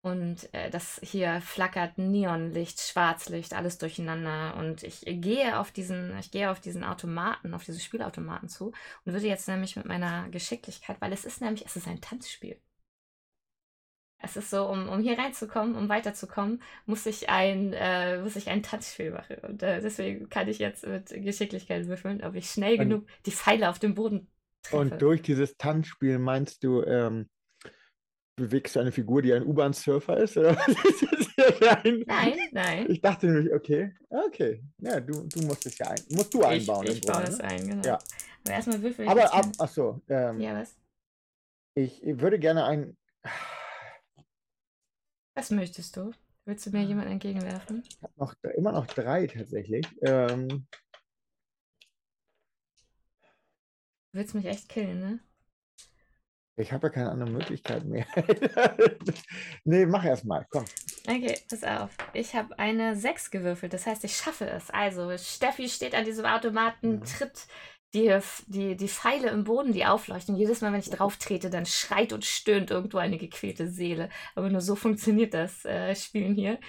[0.03, 4.57] Und äh, das hier flackert Neonlicht, Schwarzlicht, alles durcheinander.
[4.57, 8.73] Und ich gehe auf diesen, ich gehe auf diesen Automaten, auf diese Spielautomaten zu
[9.05, 12.61] und würde jetzt nämlich mit meiner Geschicklichkeit, weil es ist nämlich, es ist ein Tanzspiel.
[14.18, 18.49] Es ist so, um, um hier reinzukommen, um weiterzukommen, muss ich ein, äh, muss ich
[18.49, 19.36] ein Tanzspiel machen.
[19.43, 23.32] Und äh, deswegen kann ich jetzt mit Geschicklichkeit würfeln, ob ich schnell Und- genug die
[23.32, 24.28] Pfeile auf dem Boden
[24.63, 24.78] treffe.
[24.78, 27.30] Und durch dieses Tanzspiel meinst du, ähm,
[28.38, 30.38] bewegst du eine Figur, die ein U-Bahn-Surfer ist?
[30.38, 32.03] Oder was ist das hier rein?
[32.07, 32.86] Nein, nein.
[32.89, 34.63] Ich dachte nämlich, okay, okay.
[34.82, 36.88] Ja, du, du musst es ja ein, musst du einbauen.
[36.88, 37.43] ich, ich baue Grunde, das ne?
[37.45, 37.86] ein, genau.
[37.88, 37.99] Ja.
[38.43, 40.76] Aber erstmal würfel ich Aber ab, mal- ach so, ähm, Ja, was?
[41.76, 42.97] ich würde gerne ein.
[45.36, 46.11] Was möchtest du?
[46.45, 47.83] Willst du mir jemanden entgegenwerfen?
[47.88, 49.86] Ich habe noch, immer noch drei tatsächlich.
[50.01, 50.65] Ähm,
[54.11, 55.19] Du willst mich echt killen, ne?
[56.57, 58.05] ich habe ja keine andere Möglichkeit mehr.
[59.65, 60.63] nee, mach erst mal, komm.
[61.05, 61.97] Okay, pass auf.
[62.13, 64.69] Ich habe eine 6 gewürfelt, das heißt, ich schaffe es.
[64.69, 67.03] Also, Steffi steht an diesem Automaten, Mhm.
[67.03, 67.47] tritt
[67.95, 70.35] die, die, die Pfeile im Boden, die aufleuchten.
[70.35, 74.09] Jedes Mal, wenn ich drauf trete, dann schreit und stöhnt irgendwo eine gequälte Seele.
[74.35, 76.59] Aber nur so funktioniert das äh, Spielen hier.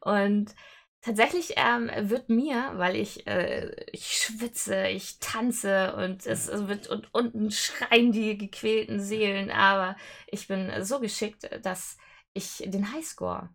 [0.00, 0.54] Und
[1.02, 6.88] tatsächlich ähm, wird mir, weil ich, äh, ich schwitze, ich tanze und es, es wird
[6.88, 11.96] und unten schreien die gequälten Seelen, aber ich bin so geschickt, dass
[12.32, 13.50] ich den Highscore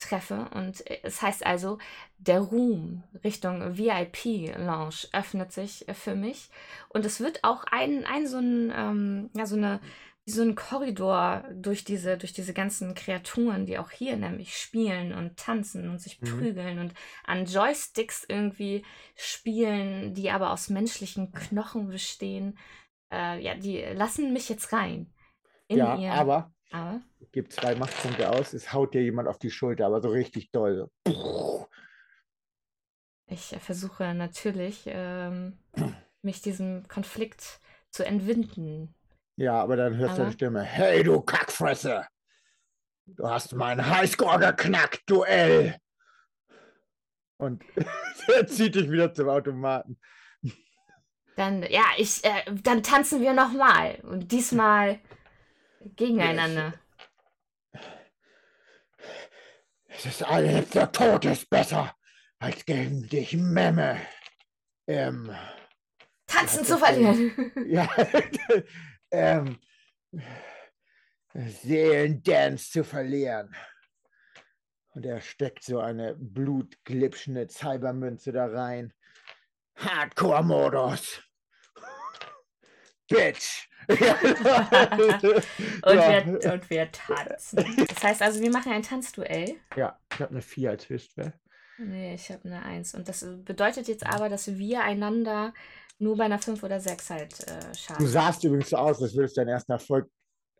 [0.00, 1.78] treffe und es heißt also,
[2.18, 6.50] der Ruhm Richtung VIP-Lounge öffnet sich für mich
[6.88, 9.80] und es wird auch ein, ein so ein, ähm, ja, so eine
[10.26, 15.36] so ein Korridor durch diese, durch diese ganzen Kreaturen, die auch hier nämlich spielen und
[15.36, 16.26] tanzen und sich Mhm.
[16.28, 16.94] prügeln und
[17.24, 18.84] an Joysticks irgendwie
[19.16, 22.58] spielen, die aber aus menschlichen Knochen bestehen.
[23.12, 25.12] Äh, ja, die lassen mich jetzt rein.
[25.66, 26.12] In Ja, ihr.
[26.12, 30.00] aber aber ich gebe zwei Machtpunkte aus, es haut dir jemand auf die Schulter, aber
[30.00, 30.90] so richtig doll.
[31.06, 31.68] So.
[33.26, 35.58] ich äh, versuche natürlich, ähm,
[36.22, 37.60] mich diesem Konflikt
[37.90, 38.94] zu entwinden.
[39.36, 40.62] Ja, aber dann hörst du eine Stimme.
[40.62, 42.06] Hey, du Kackfresse!
[43.06, 45.76] Du hast meinen Highscore geknackt, Duell!
[47.38, 47.64] Und
[48.28, 49.98] er zieht dich wieder zum Automaten.
[51.36, 53.98] Dann, ja, ich, äh, dann tanzen wir nochmal.
[54.02, 55.00] Und diesmal
[55.80, 56.74] gegeneinander.
[59.88, 61.94] Es ist alles, der Tod ist besser
[62.38, 64.00] als gegen dich, Memme.
[64.86, 65.34] Ähm,
[66.26, 67.52] Tanzen zu verlieren.
[67.66, 67.88] ja,
[69.10, 69.58] ähm,
[71.34, 73.54] Seelendance zu verlieren.
[74.94, 78.92] Und er steckt so eine blutglitschende Cybermünze da rein.
[79.76, 81.22] Hardcore-Modus.
[83.08, 83.69] Bitch.
[85.82, 86.26] Und, Ja.
[86.26, 87.64] wir, und wir tanzen.
[87.88, 89.56] Das heißt also, wir machen ein Tanzduell.
[89.76, 91.34] ja, ich habe eine 4 als Höchstwert.
[91.78, 92.94] Nee, ich habe eine 1.
[92.94, 95.54] Und das bedeutet jetzt aber, dass wir einander
[95.98, 98.06] nur bei einer 5 oder 6 halt äh, Du schaden.
[98.06, 100.10] sahst übrigens so aus, als würdest du deinen ersten Erfolg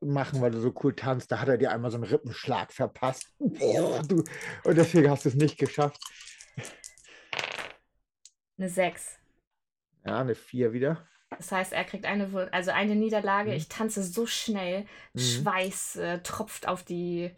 [0.01, 1.31] machen, weil du so cool tanzt.
[1.31, 3.27] Da hat er dir einmal so einen Rippenschlag verpasst.
[3.39, 4.25] Du,
[4.65, 6.01] und deswegen hast du es nicht geschafft.
[8.59, 9.19] Eine 6.
[10.07, 11.07] Ja, eine 4 wieder.
[11.31, 13.51] Das heißt, er kriegt eine, also eine Niederlage.
[13.51, 13.57] Mhm.
[13.57, 14.87] Ich tanze so schnell.
[15.15, 15.19] Mhm.
[15.21, 17.31] Schweiß äh, tropft auf die,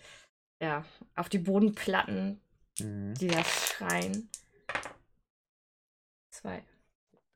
[0.63, 0.85] ja,
[1.15, 2.41] auf die Bodenplatten,
[2.81, 3.15] Mhm.
[3.15, 4.31] die da schreien.
[6.31, 6.65] Zwei.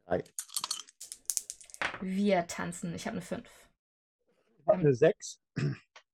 [0.06, 0.24] Drei.
[2.00, 2.94] Wir tanzen.
[2.94, 3.48] Ich habe eine 5.
[4.60, 5.40] Ich hab Eine 6.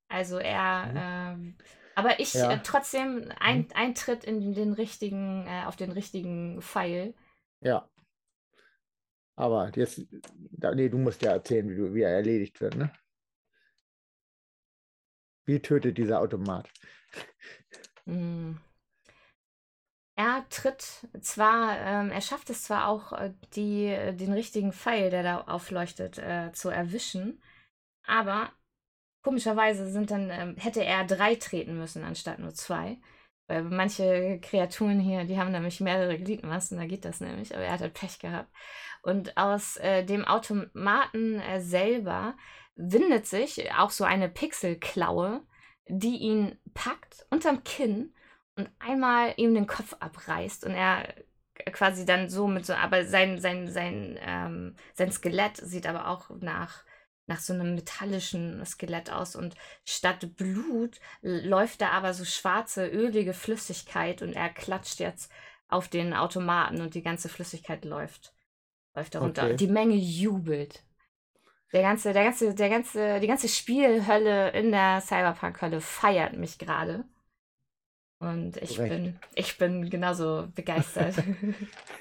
[0.09, 0.97] Also er, Mhm.
[0.97, 1.57] ähm,
[1.95, 2.53] aber ich Ja.
[2.53, 7.15] äh, trotzdem ein, Eintritt in den richtigen, äh, auf den richtigen Pfeil.
[7.61, 7.89] Ja.
[9.35, 10.07] Aber jetzt,
[10.75, 12.93] nee, du musst ja erzählen, wie, wie er erledigt wird, ne?
[15.45, 16.71] Wie tötet dieser Automat?
[18.05, 18.61] Hm.
[20.15, 25.11] Er tritt zwar, ähm, er schafft es zwar auch, äh, die, äh, den richtigen Pfeil,
[25.11, 27.43] der da aufleuchtet, äh, zu erwischen,
[28.07, 28.53] aber
[29.23, 32.99] komischerweise sind dann, ähm, hätte er drei treten müssen anstatt nur zwei.
[33.49, 37.81] Manche Kreaturen hier, die haben nämlich mehrere Gliedmaßen, da geht das nämlich, aber er hat
[37.81, 38.51] halt Pech gehabt.
[39.03, 42.35] Und aus äh, dem Automaten äh, selber
[42.77, 45.43] windet sich auch so eine Pixelklaue,
[45.89, 48.15] die ihn packt unterm Kinn
[48.57, 51.15] und einmal ihm den Kopf abreißt und er
[51.73, 56.31] quasi dann so mit so, aber sein, sein, sein, ähm, sein Skelett sieht aber auch
[56.41, 56.85] nach,
[57.27, 59.55] nach so einem metallischen Skelett aus und
[59.85, 65.31] statt Blut läuft da aber so schwarze, ölige Flüssigkeit und er klatscht jetzt
[65.69, 68.35] auf den Automaten und die ganze Flüssigkeit läuft,
[68.95, 69.45] läuft darunter.
[69.45, 69.57] Okay.
[69.57, 70.83] Die Menge jubelt.
[71.73, 77.05] Der ganze, der ganze, der ganze, die ganze Spielhölle in der Cyberpunk-Hölle feiert mich gerade.
[78.19, 78.91] Und ich Recht.
[78.91, 81.15] bin, ich bin genauso begeistert.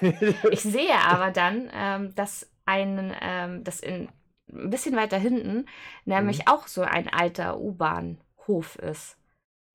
[0.50, 4.08] ich sehe aber dann, ähm, dass ein, ähm, dass in
[4.52, 5.66] ein bisschen weiter hinten
[6.04, 6.44] nämlich Mhm.
[6.48, 9.16] auch so ein alter U-Bahnhof ist.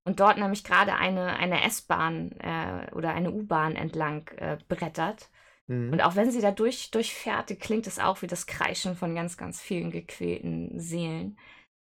[0.06, 5.30] Und dort nämlich gerade eine, eine S-Bahn äh, oder eine U-Bahn entlang äh, brettert.
[5.68, 5.92] Mhm.
[5.92, 9.36] Und auch wenn sie da durch, durchfährt, klingt es auch wie das Kreischen von ganz,
[9.36, 11.38] ganz vielen gequälten Seelen.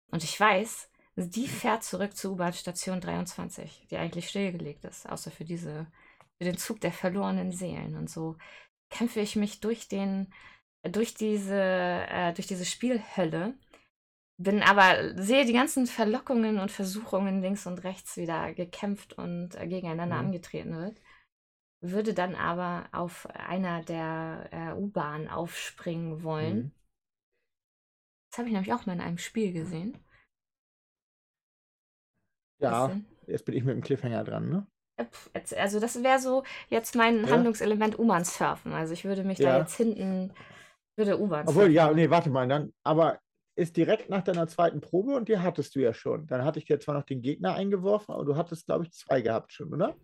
[0.09, 5.45] Und ich weiß, die fährt zurück zur U-Bahn-Station 23, die eigentlich stillgelegt ist, außer für
[5.45, 5.85] diese,
[6.39, 7.95] für den Zug der verlorenen Seelen.
[7.95, 8.37] Und so
[8.89, 10.33] kämpfe ich mich durch den,
[10.89, 13.53] durch diese, äh, durch diese Spielhölle
[14.38, 19.67] bin aber, sehe die ganzen Verlockungen und Versuchungen links und rechts wieder gekämpft und äh,
[19.67, 20.25] gegeneinander Mhm.
[20.27, 21.01] angetreten wird.
[21.81, 26.57] Würde dann aber auf einer der äh, U-Bahnen aufspringen wollen.
[26.57, 26.71] Mhm.
[28.31, 29.97] Das habe ich nämlich auch mal in einem Spiel gesehen.
[32.59, 32.91] Ja,
[33.27, 34.67] jetzt bin ich mit dem Cliffhanger dran, ne?
[34.97, 35.05] Äh,
[35.57, 37.31] Also das wäre so jetzt mein Ja.
[37.31, 38.73] Handlungselement U-Bahn surfen.
[38.73, 39.59] Also ich würde mich da Ja.
[39.59, 40.33] jetzt hinten,
[40.97, 43.19] würde U-Bahn Obwohl, ja, nee, warte mal, dann, aber
[43.55, 46.27] ist direkt nach deiner zweiten Probe und die hattest du ja schon.
[46.27, 49.21] Dann hatte ich dir zwar noch den Gegner eingeworfen, aber du hattest, glaube ich, zwei
[49.21, 49.95] gehabt schon, oder?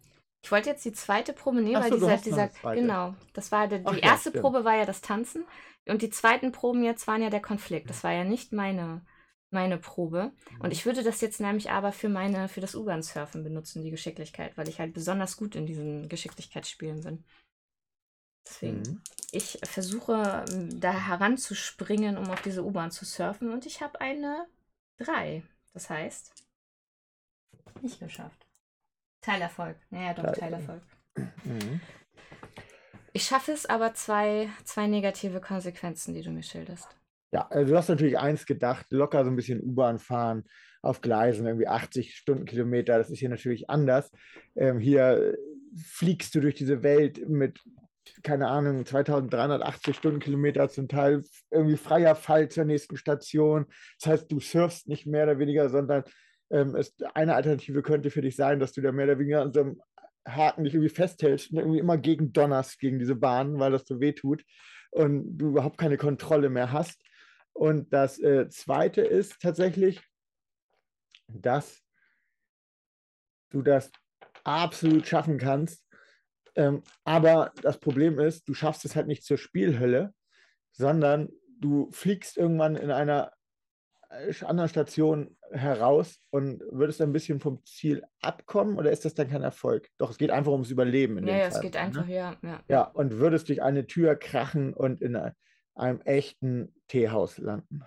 [0.43, 3.65] Ich wollte jetzt die zweite Probe nehmen, Ach weil so, dieser, dieser, genau, das war
[3.65, 4.41] Ach die ja, erste stimmt.
[4.41, 5.45] Probe war ja das Tanzen
[5.87, 7.89] und die zweiten Proben jetzt waren ja der Konflikt.
[7.89, 9.05] Das war ja nicht meine,
[9.51, 10.31] meine Probe.
[10.51, 10.61] Mhm.
[10.61, 14.57] Und ich würde das jetzt nämlich aber für meine, für das U-Bahn-Surfen benutzen, die Geschicklichkeit,
[14.57, 17.23] weil ich halt besonders gut in diesen Geschicklichkeitsspielen bin.
[18.47, 19.01] Deswegen, Mhm.
[19.31, 24.47] ich versuche ähm, da heranzuspringen, um auf diese U-Bahn zu surfen und ich habe eine
[24.97, 25.43] 3.
[25.73, 26.33] Das heißt,
[27.81, 28.45] nicht geschafft.
[29.21, 29.77] Teilerfolg.
[29.89, 30.81] Naja, doch, Teilerfolg.
[31.15, 31.45] Teilerfolg.
[31.45, 31.81] Mhm.
[33.13, 36.87] Ich schaffe es aber zwei, zwei negative Konsequenzen, die du mir schilderst.
[37.33, 40.43] Ja, also du hast natürlich eins gedacht, locker so ein bisschen U-Bahn fahren
[40.81, 44.11] auf Gleisen, irgendwie 80 Stundenkilometer, das ist hier natürlich anders.
[44.55, 45.37] Ähm, hier
[45.75, 47.61] fliegst du durch diese Welt mit,
[48.23, 53.65] keine Ahnung, 2380 Stundenkilometer, zum Teil irgendwie freier Fall zur nächsten Station.
[53.99, 56.03] Das heißt, du surfst nicht mehr oder weniger, sondern
[56.49, 59.53] ähm, es, eine Alternative könnte für dich sein, dass du da mehr oder weniger an
[59.53, 59.81] so einem
[60.27, 63.99] Haken dich irgendwie festhältst und irgendwie immer gegen donnerst, gegen diese Bahn, weil das so
[63.99, 64.43] weh tut
[64.91, 67.01] und du überhaupt keine Kontrolle mehr hast.
[67.53, 70.01] Und das äh, Zweite ist tatsächlich,
[71.27, 71.81] dass
[73.49, 73.91] du das
[74.43, 75.85] absolut schaffen kannst.
[76.55, 80.13] Ähm, aber das Problem ist, du schaffst es halt nicht zur Spielhölle,
[80.71, 81.29] sondern
[81.59, 83.31] du fliegst irgendwann in einer
[84.09, 89.29] äh, anderen Station heraus und würdest ein bisschen vom Ziel abkommen oder ist das dann
[89.29, 89.89] kein Erfolg?
[89.97, 91.17] Doch, es geht einfach ums Überleben.
[91.17, 91.79] In Ja, ja, es Fall, geht ne?
[91.81, 92.63] einfach, ja, ja.
[92.67, 95.33] Ja, und würdest durch eine Tür krachen und in ein-
[95.75, 97.83] einem echten Teehaus landen.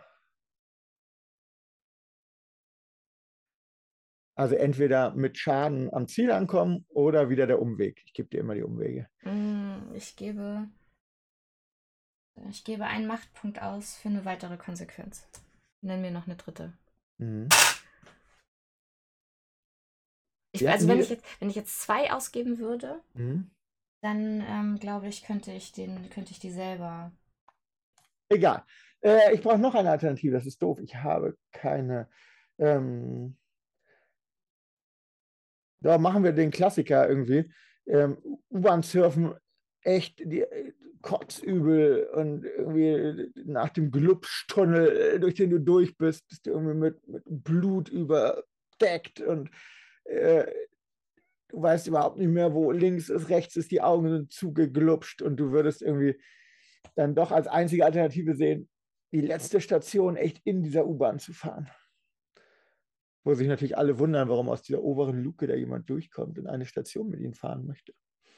[4.37, 8.03] Also entweder mit Schaden am Ziel ankommen oder wieder der Umweg.
[8.05, 9.09] Ich gebe dir immer die Umwege.
[9.23, 10.69] Mm, Ich gebe,
[12.51, 15.29] ich gebe einen Machtpunkt aus für eine weitere Konsequenz.
[15.83, 16.73] Nenn mir noch eine dritte.
[17.19, 17.49] Mhm.
[20.53, 23.51] Ich, Wir also wenn ich, jetzt, wenn ich jetzt zwei ausgeben würde, Mhm.
[24.03, 27.13] dann ähm, glaube ich, könnte ich den, könnte ich die selber.
[28.29, 28.65] Egal.
[29.03, 30.33] Äh, ich brauche noch eine Alternative.
[30.33, 30.79] Das ist doof.
[30.81, 32.09] Ich habe keine.
[32.59, 33.37] Ähm,
[35.85, 37.51] da machen wir den Klassiker irgendwie.
[37.87, 38.17] Ähm,
[38.51, 39.35] U-Bahn surfen,
[39.83, 40.73] echt die, äh,
[41.05, 46.75] kotzübel und irgendwie nach dem Glubschtunnel, äh, durch den du durch bist, bist du irgendwie
[46.75, 49.51] mit, mit Blut überdeckt und
[50.05, 50.47] äh,
[51.49, 55.37] du weißt überhaupt nicht mehr, wo links ist, rechts ist, die Augen sind zugeglupscht und
[55.37, 56.19] du würdest irgendwie
[56.97, 58.69] dann doch als einzige Alternative sehen,
[59.13, 61.69] die letzte Station echt in dieser U-Bahn zu fahren.
[63.25, 66.67] Wo sich natürlich alle wundern, warum aus dieser oberen Luke da jemand durchkommt und eine
[66.67, 67.95] Station mit ihnen fahren möchte.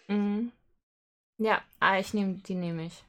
[0.08, 0.52] Mhm.
[1.38, 3.04] Ja, ah, ich nehme, die nehme ich.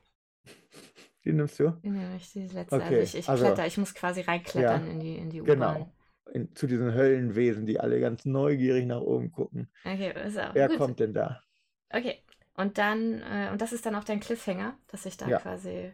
[1.23, 1.69] Die nimmst du?
[1.83, 2.75] Die nehme ich, die letzte.
[2.75, 5.41] Okay, Also ich, ich also- kletter, ich muss quasi reinklettern Ja, in die, in die
[5.41, 5.55] U-Bahn.
[5.59, 5.93] Genau.
[6.33, 9.69] In, zu diesen Höllenwesen, die alle ganz neugierig nach oben gucken.
[9.85, 10.77] Okay, ist auch Wer gut.
[10.77, 11.41] kommt denn da?
[11.89, 12.17] Okay.
[12.55, 15.39] Und dann, äh, und das ist dann auch dein Cliffhanger, dass ich dann Ja.
[15.39, 15.91] quasi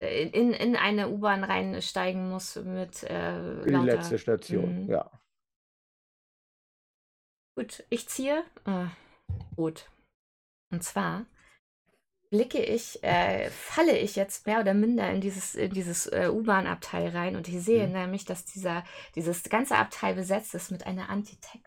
[0.00, 4.90] in, in eine U-Bahn reinsteigen muss mit äh, die letzte Station, Mhm.
[4.90, 5.10] ja.
[7.56, 8.44] Gut, ich ziehe.
[8.66, 8.86] Äh,
[9.56, 9.88] gut.
[10.70, 11.24] Und zwar
[12.30, 17.08] blicke ich, äh, falle ich jetzt mehr oder minder in dieses, in dieses äh, U-Bahn-Abteil
[17.08, 17.92] rein und ich sehe Mhm.
[17.94, 18.84] nämlich, dass dieser,
[19.14, 21.08] dieses ganze Abteil besetzt ist mit einer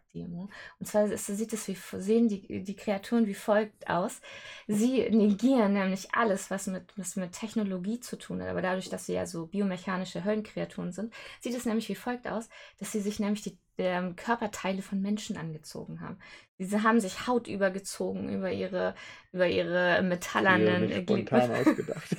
[0.09, 0.49] Anti-Tech-Demo.
[0.79, 4.21] Und zwar sieht es wie, sehen die, die Kreaturen wie folgt aus.
[4.67, 8.49] Sie negieren nämlich alles, was mit, was mit Technologie zu tun hat.
[8.49, 12.49] Aber dadurch, dass sie ja so biomechanische Höllenkreaturen sind, sieht es nämlich wie folgt aus,
[12.79, 16.19] dass sie sich nämlich die ähm, Körperteile von Menschen angezogen haben.
[16.57, 18.93] Diese haben sich Haut übergezogen über ihre,
[19.31, 22.15] über ihre metallernen nicht äh, spontan ausgedacht.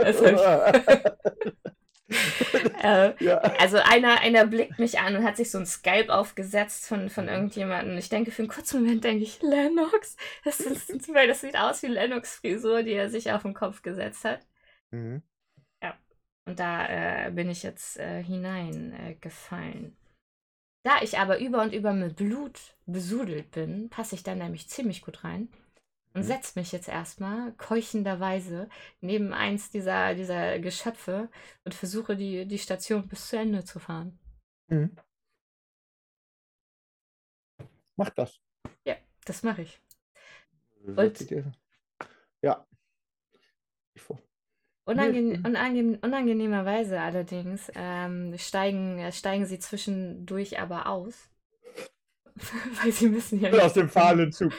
[0.00, 0.22] Das
[2.84, 3.38] äh, ja.
[3.38, 7.28] also einer, einer blickt mich an und hat sich so ein Skype aufgesetzt von, von
[7.28, 7.96] irgendjemandem.
[7.98, 10.16] Ich denke, für einen kurzen Moment denke ich, Lennox?
[10.44, 13.82] Das, ist, weil das sieht aus wie Lennox Frisur, die er sich auf den Kopf
[13.82, 14.40] gesetzt hat.
[14.90, 15.22] Mhm.
[16.46, 18.92] Und da äh, bin ich jetzt äh, hineingefallen.
[18.92, 19.96] Äh, gefallen.
[20.82, 25.02] da ich aber über und über mit Blut besudelt bin, passe ich da nämlich ziemlich
[25.02, 25.48] gut rein.
[26.14, 26.26] Und Mhm.
[26.26, 28.68] setze mich jetzt erstmal keuchenderweise
[29.00, 31.28] neben eins dieser, dieser Geschöpfe
[31.64, 34.18] und versuche die, die Station bis zu Ende zu fahren.
[34.68, 34.96] Mhm.
[37.96, 38.40] Mach das.
[39.26, 39.80] Das mache ich.
[40.86, 41.50] Dich dir-
[42.42, 42.66] Ja.
[43.94, 44.18] Ich vor.
[44.84, 45.46] Unange stimmt.
[45.48, 51.30] unange unangenehmerweise allerdings ähm, steigen, äh, steigen sie zwischendurch aber aus.
[52.82, 54.52] weil sie müssen ja Aus dem fahrenden Zug.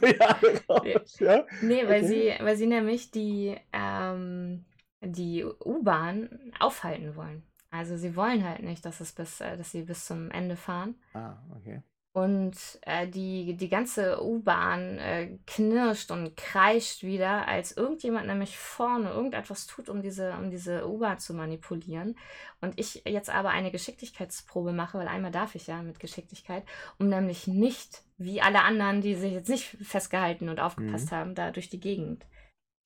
[0.00, 1.44] Ja, raus, ja.
[1.60, 2.36] Nee, weil Okay.
[2.38, 4.64] sie, weil sie nämlich die, ähm,
[5.00, 7.42] die U-Bahn aufhalten wollen.
[7.70, 10.94] Also sie wollen halt nicht, dass es bis, äh, dass sie bis zum Ende fahren.
[11.14, 11.82] Ah, okay.
[12.16, 19.10] Und äh, die, die ganze U-Bahn äh, knirscht und kreischt wieder, als irgendjemand nämlich vorne
[19.10, 22.16] irgendetwas tut, um diese, um diese U-Bahn zu manipulieren.
[22.62, 26.64] Und ich jetzt aber eine Geschicklichkeitsprobe mache, weil einmal darf ich ja mit Geschicklichkeit,
[26.98, 31.50] um nämlich nicht, wie alle anderen, die sich jetzt nicht festgehalten und aufgepasst haben, da
[31.50, 32.24] durch die Gegend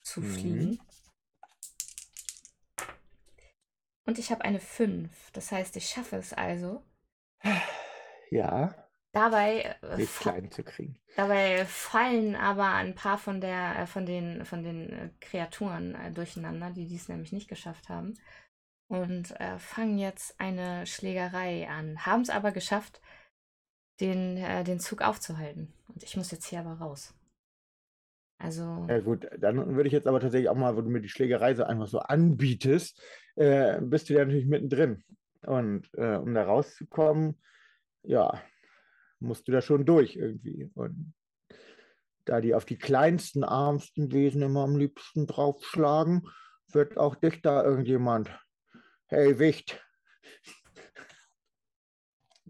[0.03, 0.33] zu Mhm.
[0.33, 0.81] fliegen.
[4.09, 5.31] Und ich habe eine 5.
[5.31, 6.83] Das heißt, ich schaffe es also.
[8.33, 9.97] Ja, Dabei äh.
[11.17, 16.71] Dabei fallen aber ein paar von der, äh, von den, von den äh, Kreaturen durcheinander,
[16.71, 18.15] die dies nämlich nicht geschafft haben.
[18.89, 22.07] Und äh, fangen jetzt eine Schlägerei an.
[22.07, 23.01] Haben es aber geschafft,
[24.01, 25.73] den, äh, den Zug aufzuhalten.
[25.89, 27.15] Und ich muss jetzt hier aber raus.
[28.39, 31.11] Also, Ja gut, dann würde ich jetzt aber tatsächlich auch mal, wo du mir die
[31.11, 33.03] Schlägerei so einfach so anbietest,
[33.37, 35.05] äh, bist du ja natürlich mittendrin.
[35.43, 37.41] Und um da rauszukommen,
[38.03, 38.43] ja,
[39.21, 40.71] musst du da schon durch irgendwie.
[40.75, 41.15] Und
[42.25, 46.29] da die auf die kleinsten, armsten Wesen immer am liebsten draufschlagen,
[46.69, 48.31] wird auch dich da irgendjemand.
[49.07, 49.83] Hey, Wicht.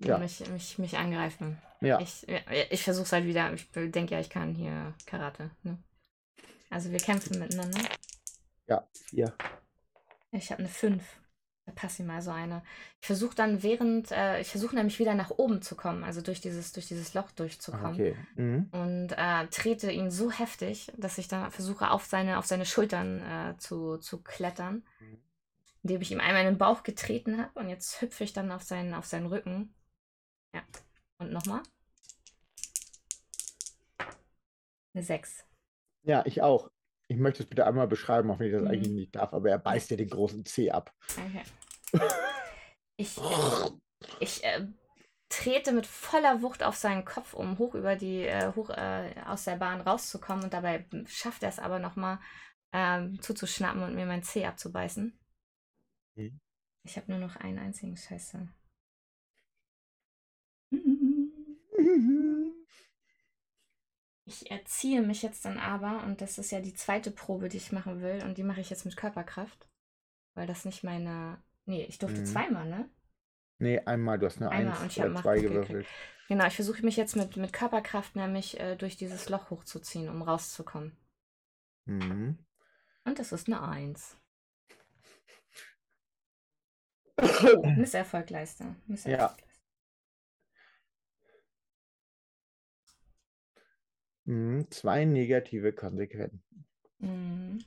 [0.03, 1.61] Ja, mich, mich, mich angreifen.
[1.83, 2.01] ja.
[2.01, 2.27] Ich,
[2.71, 3.53] ich versuche es halt wieder.
[3.53, 5.51] Ich denke ja, ich kann hier Karate.
[5.63, 5.77] Ne?
[6.71, 7.81] Also, wir kämpfen miteinander.
[8.67, 9.35] Ja, hier.
[10.33, 11.20] Ich habe eine 5.
[11.71, 12.63] Da passt ihm mal so eine.
[13.01, 16.41] Ich versuche dann während, äh, ich versuche nämlich wieder nach oben zu kommen, also durch
[16.41, 17.93] dieses, durch dieses Loch Ah, durchzukommen.
[17.93, 18.17] Okay.
[18.35, 18.69] Mhm.
[18.73, 23.21] Und äh, trete ihn so heftig, dass ich dann versuche, auf seine, auf seine Schultern
[23.21, 24.83] äh, zu, zu klettern.
[24.99, 25.19] Mhm.
[25.85, 28.63] Indem ich ihm einmal in den Bauch getreten habe und jetzt hüpfe ich dann auf
[28.63, 29.73] seinen, auf seinen Rücken.
[30.53, 30.63] Ja.
[31.19, 31.63] Und nochmal.
[34.93, 35.45] Eine 6.
[36.03, 36.69] Ja, ich auch.
[37.11, 38.71] Ich möchte es bitte einmal beschreiben, auch wenn ich das Mhm.
[38.71, 40.95] eigentlich nicht darf, aber er beißt dir den großen Zeh ab.
[41.17, 41.43] Okay.
[42.97, 43.17] Ich,
[44.21, 44.67] Ich äh,
[45.29, 49.45] trete mit voller Wucht auf seinen Kopf, um hoch über die, äh, hoch äh, aus
[49.45, 52.21] der Bahn rauszukommen und dabei schafft er es aber nochmal
[52.73, 55.19] ähm, zuzuschnappen und mir mein Zeh abzubeißen.
[56.17, 56.39] Mhm.
[56.85, 58.47] Ich habe nur noch einen einzigen Scheiße.
[64.31, 67.73] Ich erziehe mich jetzt dann aber, und das ist ja die zweite Probe, die ich
[67.73, 69.67] machen will, und die mache ich jetzt mit Körperkraft,
[70.35, 71.43] weil das nicht meine.
[71.67, 72.27] Nee, ich durfte Mhm.
[72.27, 72.89] zweimal, ne?
[73.59, 75.53] Nee, einmal, du hast eine Einmal Eins und ich oder Macht zwei gekriegt.
[75.53, 75.87] gewürfelt.
[76.29, 80.23] Genau, ich versuche mich jetzt mit, mit Körperkraft nämlich äh, durch dieses Loch hochzuziehen, um
[80.23, 80.97] rauszukommen.
[81.87, 82.39] Mhm.
[83.05, 84.17] Und das ist eine Eins.
[87.57, 87.67] Oh.
[87.77, 88.77] Misserfolg leiste.
[88.87, 89.37] Misserfolg Ja.
[94.31, 96.65] Mhm, Zwei negative Konsequenzen.
[97.01, 97.59] Mhm.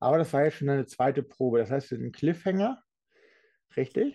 [0.00, 1.58] Aber das war ja schon eine zweite Probe.
[1.58, 2.82] Das heißt, ein Cliffhanger.
[3.76, 4.14] Richtig?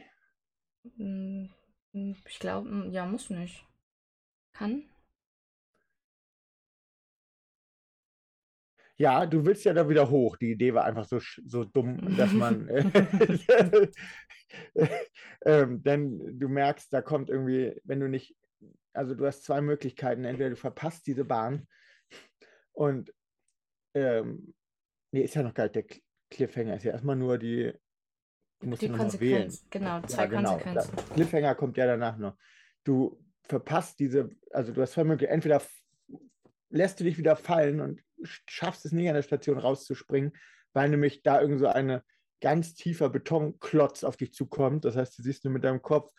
[0.97, 1.45] Mm,
[1.93, 3.63] mm, Ich glaube, ja, muss nicht.
[4.53, 4.85] Kann?
[8.97, 10.37] Ja, du willst ja da wieder hoch.
[10.37, 12.67] Die Idee war einfach so, so dumm, dass man.
[15.45, 18.35] ähm, denn du merkst, da kommt irgendwie, wenn du nicht.
[18.93, 20.25] Also, du hast zwei Möglichkeiten.
[20.25, 21.67] Entweder du verpasst diese Bahn
[22.73, 23.13] und.
[23.93, 24.53] Ähm,
[25.11, 26.75] nee, ist ja noch gar nicht der Cl- Cliffhanger.
[26.77, 27.73] Ist ja erstmal nur die.
[28.59, 29.11] Du musst Die ja noch wählen.
[29.49, 29.65] Konsequenz.
[29.69, 30.51] Genau, Ja, zwei genau.
[30.57, 30.95] Konsequenzen.
[30.95, 32.37] Da- Cliffhanger kommt ja danach noch.
[32.83, 35.33] Du verpasst diese, also du hast zwei Möglichkeiten.
[35.35, 35.61] Entweder
[36.69, 40.31] lässt du dich wieder fallen und sch- schaffst es nicht an der Station rauszuspringen,
[40.73, 42.03] weil nämlich da irgend so eine
[42.39, 44.85] ganz tiefer Betonklotz auf dich zukommt.
[44.85, 46.11] Das heißt, du siehst nur mit deinem Kopf,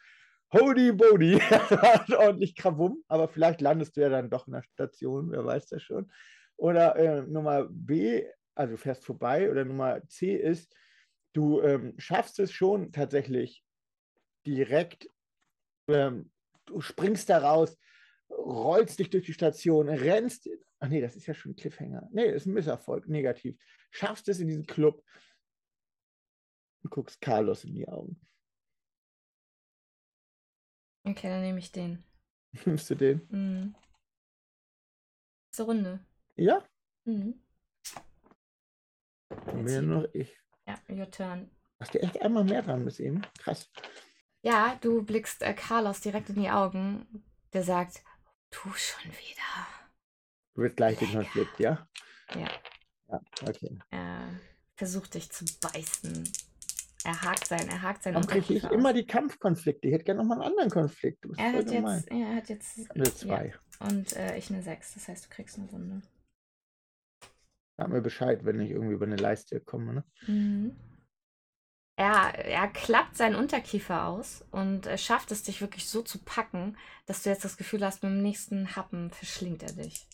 [0.53, 1.41] Hody Body,
[2.19, 5.83] ordentlich Krawum, aber vielleicht landest du ja dann doch in der Station, wer weiß das
[5.83, 6.13] schon.
[6.57, 8.25] Oder äh, Nummer B,
[8.55, 10.77] also fährst vorbei, oder Nummer C ist,
[11.33, 13.65] du ähm, schaffst es schon tatsächlich
[14.47, 15.09] direkt,
[15.89, 16.31] ähm,
[16.67, 17.79] du springst da raus,
[18.29, 20.51] rollst dich durch die Station, rennst,
[20.81, 23.57] ach nee, das ist ja schon ein Cliffhanger, nee, das ist ein Misserfolg, negativ,
[23.91, 25.03] schaffst es in diesen Club
[26.83, 28.21] und guckst Carlos in die Augen.
[31.05, 32.05] Okay, dann nehme ich den.
[32.65, 33.27] Nimmst du den?
[33.31, 33.75] Mhm.
[35.47, 36.01] Nächste Runde.
[36.37, 36.65] Ja,
[37.05, 37.43] Mhm.
[39.55, 40.37] Mehr noch ich.
[40.67, 41.51] Ja, your turn.
[41.81, 43.23] Hast du echt einmal mehr dran bis eben?
[43.39, 43.71] Krass.
[44.43, 47.25] Ja, du blickst äh, Carlos direkt in die Augen.
[47.53, 48.03] Der sagt,
[48.51, 49.67] du schon wieder.
[50.55, 51.89] Du willst gleich den Konflikt, ja?
[52.35, 52.49] Ja.
[53.09, 53.79] Ja, okay.
[53.91, 54.29] Er
[54.77, 56.31] versucht dich zu beißen.
[57.05, 59.89] Er hakt sein, er hakt sein Warum kriege ich immer die Kampfkonflikte?
[59.89, 61.25] Ich hätte gerne nochmal einen anderen Konflikt.
[61.37, 63.55] Er hat jetzt, ja, er hat jetzt Eine zwei.
[63.81, 64.95] und äh, ich eine 6.
[64.95, 66.03] Das heißt, du kriegst eine Wunde.
[67.77, 69.95] Sag mir Bescheid, wenn ich irgendwie über eine Leiste komme.
[69.95, 70.05] Ne?
[70.27, 70.77] Mhm.
[71.97, 76.77] Er, er klappt seinen Unterkiefer aus und äh, schafft es, dich wirklich so zu packen,
[77.07, 80.07] dass du jetzt das Gefühl hast, mit dem nächsten Happen verschlingt er dich.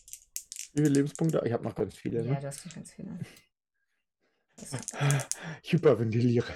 [0.73, 1.41] Wie viele Lebenspunkte?
[1.45, 2.23] Ich habe noch ganz viele.
[2.23, 2.39] Ja, Ne?
[2.41, 3.19] du hast noch ganz viele.
[5.63, 6.53] Ich hyperventiliere.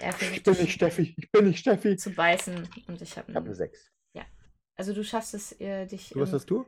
[0.00, 1.14] Er Ich bin nicht Steffi.
[1.16, 1.96] Ich bin nicht Steffi.
[1.96, 3.90] zu beißen und ich habe eine sechs.
[4.76, 6.10] Also du schaffst es, äh, dich.
[6.10, 6.66] Du, was hast du?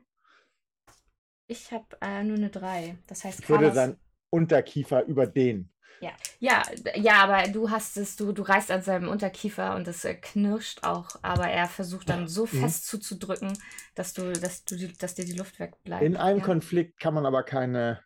[1.48, 2.96] Ich habe äh, nur eine 3.
[3.06, 3.96] Das heißt, Ich würde seinen
[4.30, 5.70] Unterkiefer über den.
[6.00, 6.62] Ja, ja,
[6.94, 10.84] ja, aber du hast es, du, du reißt an seinem Unterkiefer und es äh, knirscht
[10.84, 12.60] auch, aber er versucht dann so Mhm.
[12.60, 13.56] fest zuzudrücken,
[13.94, 16.04] dass du, dass du, dass dir die Luft wegbleibt.
[16.04, 16.44] In einem ja?
[16.44, 18.00] Konflikt kann man aber keine.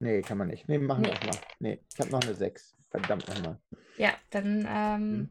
[0.00, 0.68] Nee, kann man nicht.
[0.68, 1.18] Nee, machen wir Nee.
[1.18, 1.36] auch mal.
[1.58, 2.76] Nee, ich habe noch eine sechs.
[2.90, 3.60] Verdammt nochmal.
[3.96, 5.30] Ja, dann ähm, Mhm.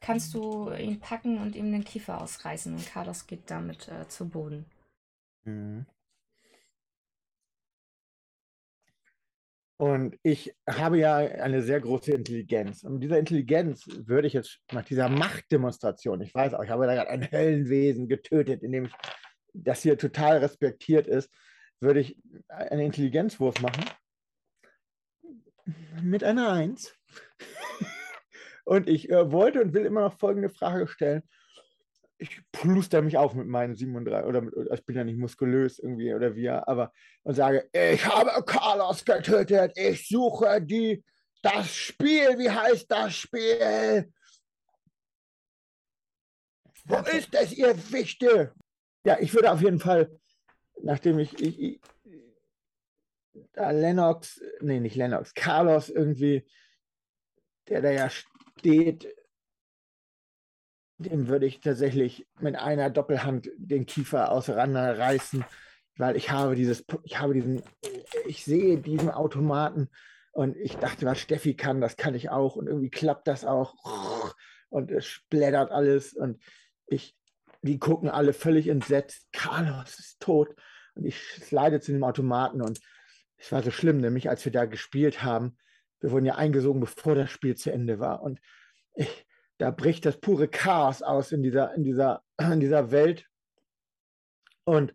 [0.00, 4.28] kannst du ihn packen und ihm den Kiefer ausreißen und Carlos geht damit äh, zu
[4.28, 4.66] Boden.
[5.44, 5.86] Mhm.
[9.76, 12.84] Und ich habe ja eine sehr große Intelligenz.
[12.84, 16.86] Und mit dieser Intelligenz würde ich jetzt nach dieser Machtdemonstration, ich weiß auch, ich habe
[16.86, 18.92] da gerade ein Höllenwesen getötet, indem ich
[19.52, 21.30] das hier total respektiert ist,
[21.84, 22.18] würde ich
[22.48, 23.84] einen Intelligenzwurf machen.
[26.02, 26.94] Mit einer Eins.
[28.64, 31.22] Und ich äh, wollte und will immer noch folgende Frage stellen.
[32.16, 36.14] Ich pluster mich auf mit meinen 37 oder mit, ich bin ja nicht muskulös irgendwie
[36.14, 36.90] oder wie, aber
[37.24, 41.04] und sage, ich habe Carlos getötet, ich suche die,
[41.42, 44.10] das Spiel, wie heißt das Spiel?
[46.86, 48.54] Wo ist es, ihr Wichte?
[49.04, 50.10] Ja, ich würde auf jeden Fall,
[50.82, 51.80] nachdem ich, ich, ich
[53.52, 56.46] da Lennox, nee, nicht Lennox, Carlos irgendwie,
[57.68, 59.14] der da ja steht,
[60.98, 65.44] dem würde ich tatsächlich mit einer Doppelhand den Kiefer auseinanderreißen,
[65.96, 67.62] weil ich habe dieses, ich habe diesen,
[68.26, 69.88] ich sehe diesen Automaten
[70.32, 74.34] und ich dachte, was Steffi kann, das kann ich auch und irgendwie klappt das auch
[74.68, 76.42] und es splattert alles und
[76.86, 77.16] ich,
[77.64, 80.54] die gucken alle völlig entsetzt, Carlos ist tot
[80.94, 82.80] und ich slide zu dem Automaten und
[83.36, 85.56] es war so schlimm, nämlich als wir da gespielt haben,
[86.00, 88.40] wir wurden ja eingesogen, bevor das Spiel zu Ende war und
[88.94, 89.26] ich,
[89.58, 93.26] da bricht das pure Chaos aus in dieser, in dieser, in dieser Welt.
[94.64, 94.94] Und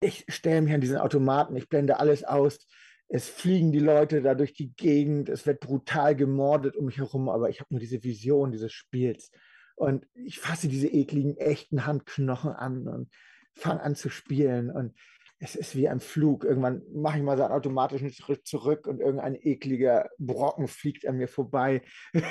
[0.00, 2.66] ich stelle mich an diesen Automaten, ich blende alles aus.
[3.08, 7.28] Es fliegen die Leute da durch die Gegend, es wird brutal gemordet um mich herum,
[7.28, 9.30] aber ich habe nur diese Vision dieses Spiels.
[9.76, 13.10] Und ich fasse diese ekligen, echten Handknochen an und
[13.54, 14.70] fange an zu spielen.
[14.70, 14.94] Und
[15.38, 16.44] es ist wie ein Flug.
[16.44, 21.18] Irgendwann mache ich mal so einen automatischen Schritt zurück und irgendein ekliger Brocken fliegt an
[21.18, 21.82] mir vorbei.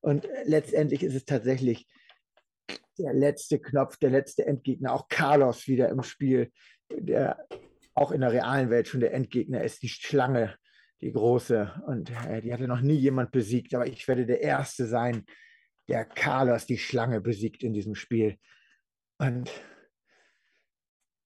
[0.00, 1.88] Und letztendlich ist es tatsächlich
[2.96, 6.52] der letzte Knopf, der letzte Endgegner, auch Carlos wieder im Spiel,
[6.90, 7.44] der
[7.94, 10.54] auch in der realen Welt schon der Endgegner ist, die Schlange,
[11.00, 11.82] die große.
[11.86, 15.24] Und äh, die hatte noch nie jemand besiegt, aber ich werde der Erste sein,
[15.88, 18.38] der Carlos, die Schlange, besiegt in diesem Spiel.
[19.18, 19.50] Und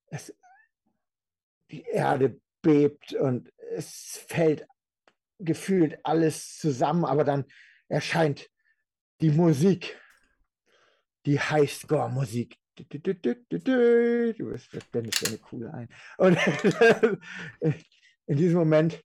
[0.07, 0.35] es,
[1.71, 4.67] die Erde bebt und es fällt
[5.39, 7.45] gefühlt alles zusammen, aber dann
[7.89, 8.51] erscheint
[9.21, 9.99] die Musik,
[11.27, 12.57] die Highscore-Musik.
[12.77, 12.85] Du
[14.91, 15.89] blendest eine coole ein.
[16.19, 16.39] Und
[18.27, 19.03] in diesem Moment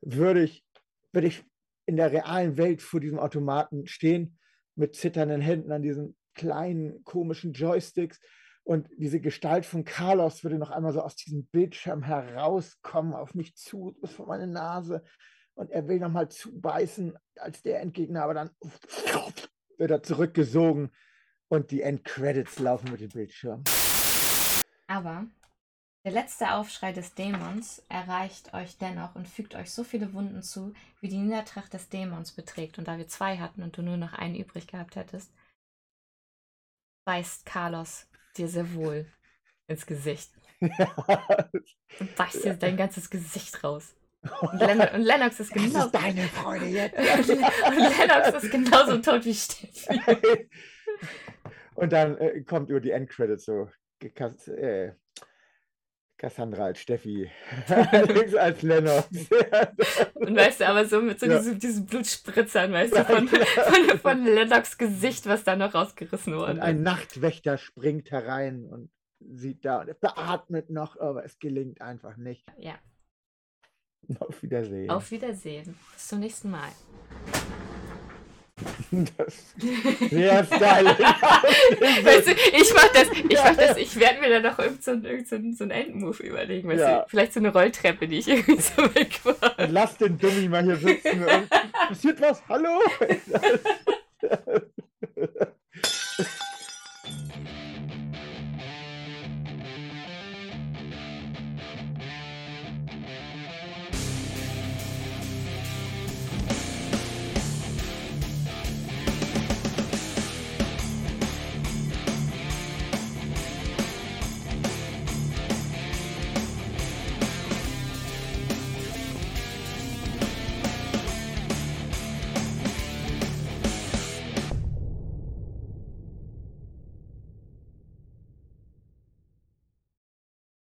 [0.00, 0.64] würde ich,
[1.12, 1.44] würde ich
[1.86, 4.38] in der realen Welt vor diesem Automaten stehen,
[4.80, 8.20] mit zitternden Händen an diesen kleinen, komischen Joysticks.
[8.64, 13.54] Und diese Gestalt von Carlos würde noch einmal so aus diesem Bildschirm herauskommen, auf mich
[13.56, 15.04] zu, bis vor meine Nase.
[15.54, 18.50] Und er will nochmal zubeißen als der Endgegner, aber dann
[19.76, 20.90] wird er zurückgesogen
[21.48, 23.64] und die Endcredits laufen mit dem Bildschirm.
[24.86, 25.26] Aber
[26.04, 30.72] der letzte Aufschrei des Dämons erreicht euch dennoch und fügt euch so viele Wunden zu,
[31.00, 32.78] wie die Niedertracht des Dämons beträgt.
[32.78, 35.30] Und da wir zwei hatten und du nur noch einen übrig gehabt hättest,
[37.04, 38.06] beißt Carlos
[38.36, 39.06] dir sehr wohl
[39.66, 40.30] ins Gesicht.
[41.98, 43.94] Und beißt dir dein ganzes Gesicht raus.
[44.40, 46.98] Und, Len und Lennox ist Das genau ist deine Freude jetzt.
[46.98, 50.50] und Lennox ist genauso tot wie Steffi.
[51.74, 53.70] Und dann äh, kommt über die Endcredits so
[54.00, 54.92] äh,
[56.20, 57.30] Cassandra als Steffi,
[57.68, 59.08] Alex als Lennox.
[60.14, 61.38] Und weißt du, aber so mit so ja.
[61.38, 66.52] diesen, diesen Blutspritzern, weißt du, von, von, von Lennox Gesicht, was da noch rausgerissen wurde.
[66.52, 72.18] Und ein Nachtwächter springt herein und sieht da und beatmet noch, aber es gelingt einfach
[72.18, 72.44] nicht.
[72.58, 72.74] Ja.
[74.18, 74.90] Auf Wiedersehen.
[74.90, 75.74] Auf Wiedersehen.
[75.94, 76.68] Bis zum nächsten Mal.
[80.10, 80.98] Sehr stylisch.
[82.04, 85.08] weißt du, ich mach das, ich mach das, ich werde mir da noch irgendeinen so,
[85.08, 86.98] irgend so, so einen Endmove überlegen, weißt ja.
[87.00, 87.08] du?
[87.08, 89.68] Vielleicht so eine Rolltreppe, die ich irgendwie so wegfahre.
[89.68, 91.24] Lass den Dummy mal hier sitzen.
[91.88, 92.42] Passiert was?
[92.48, 92.80] Hallo?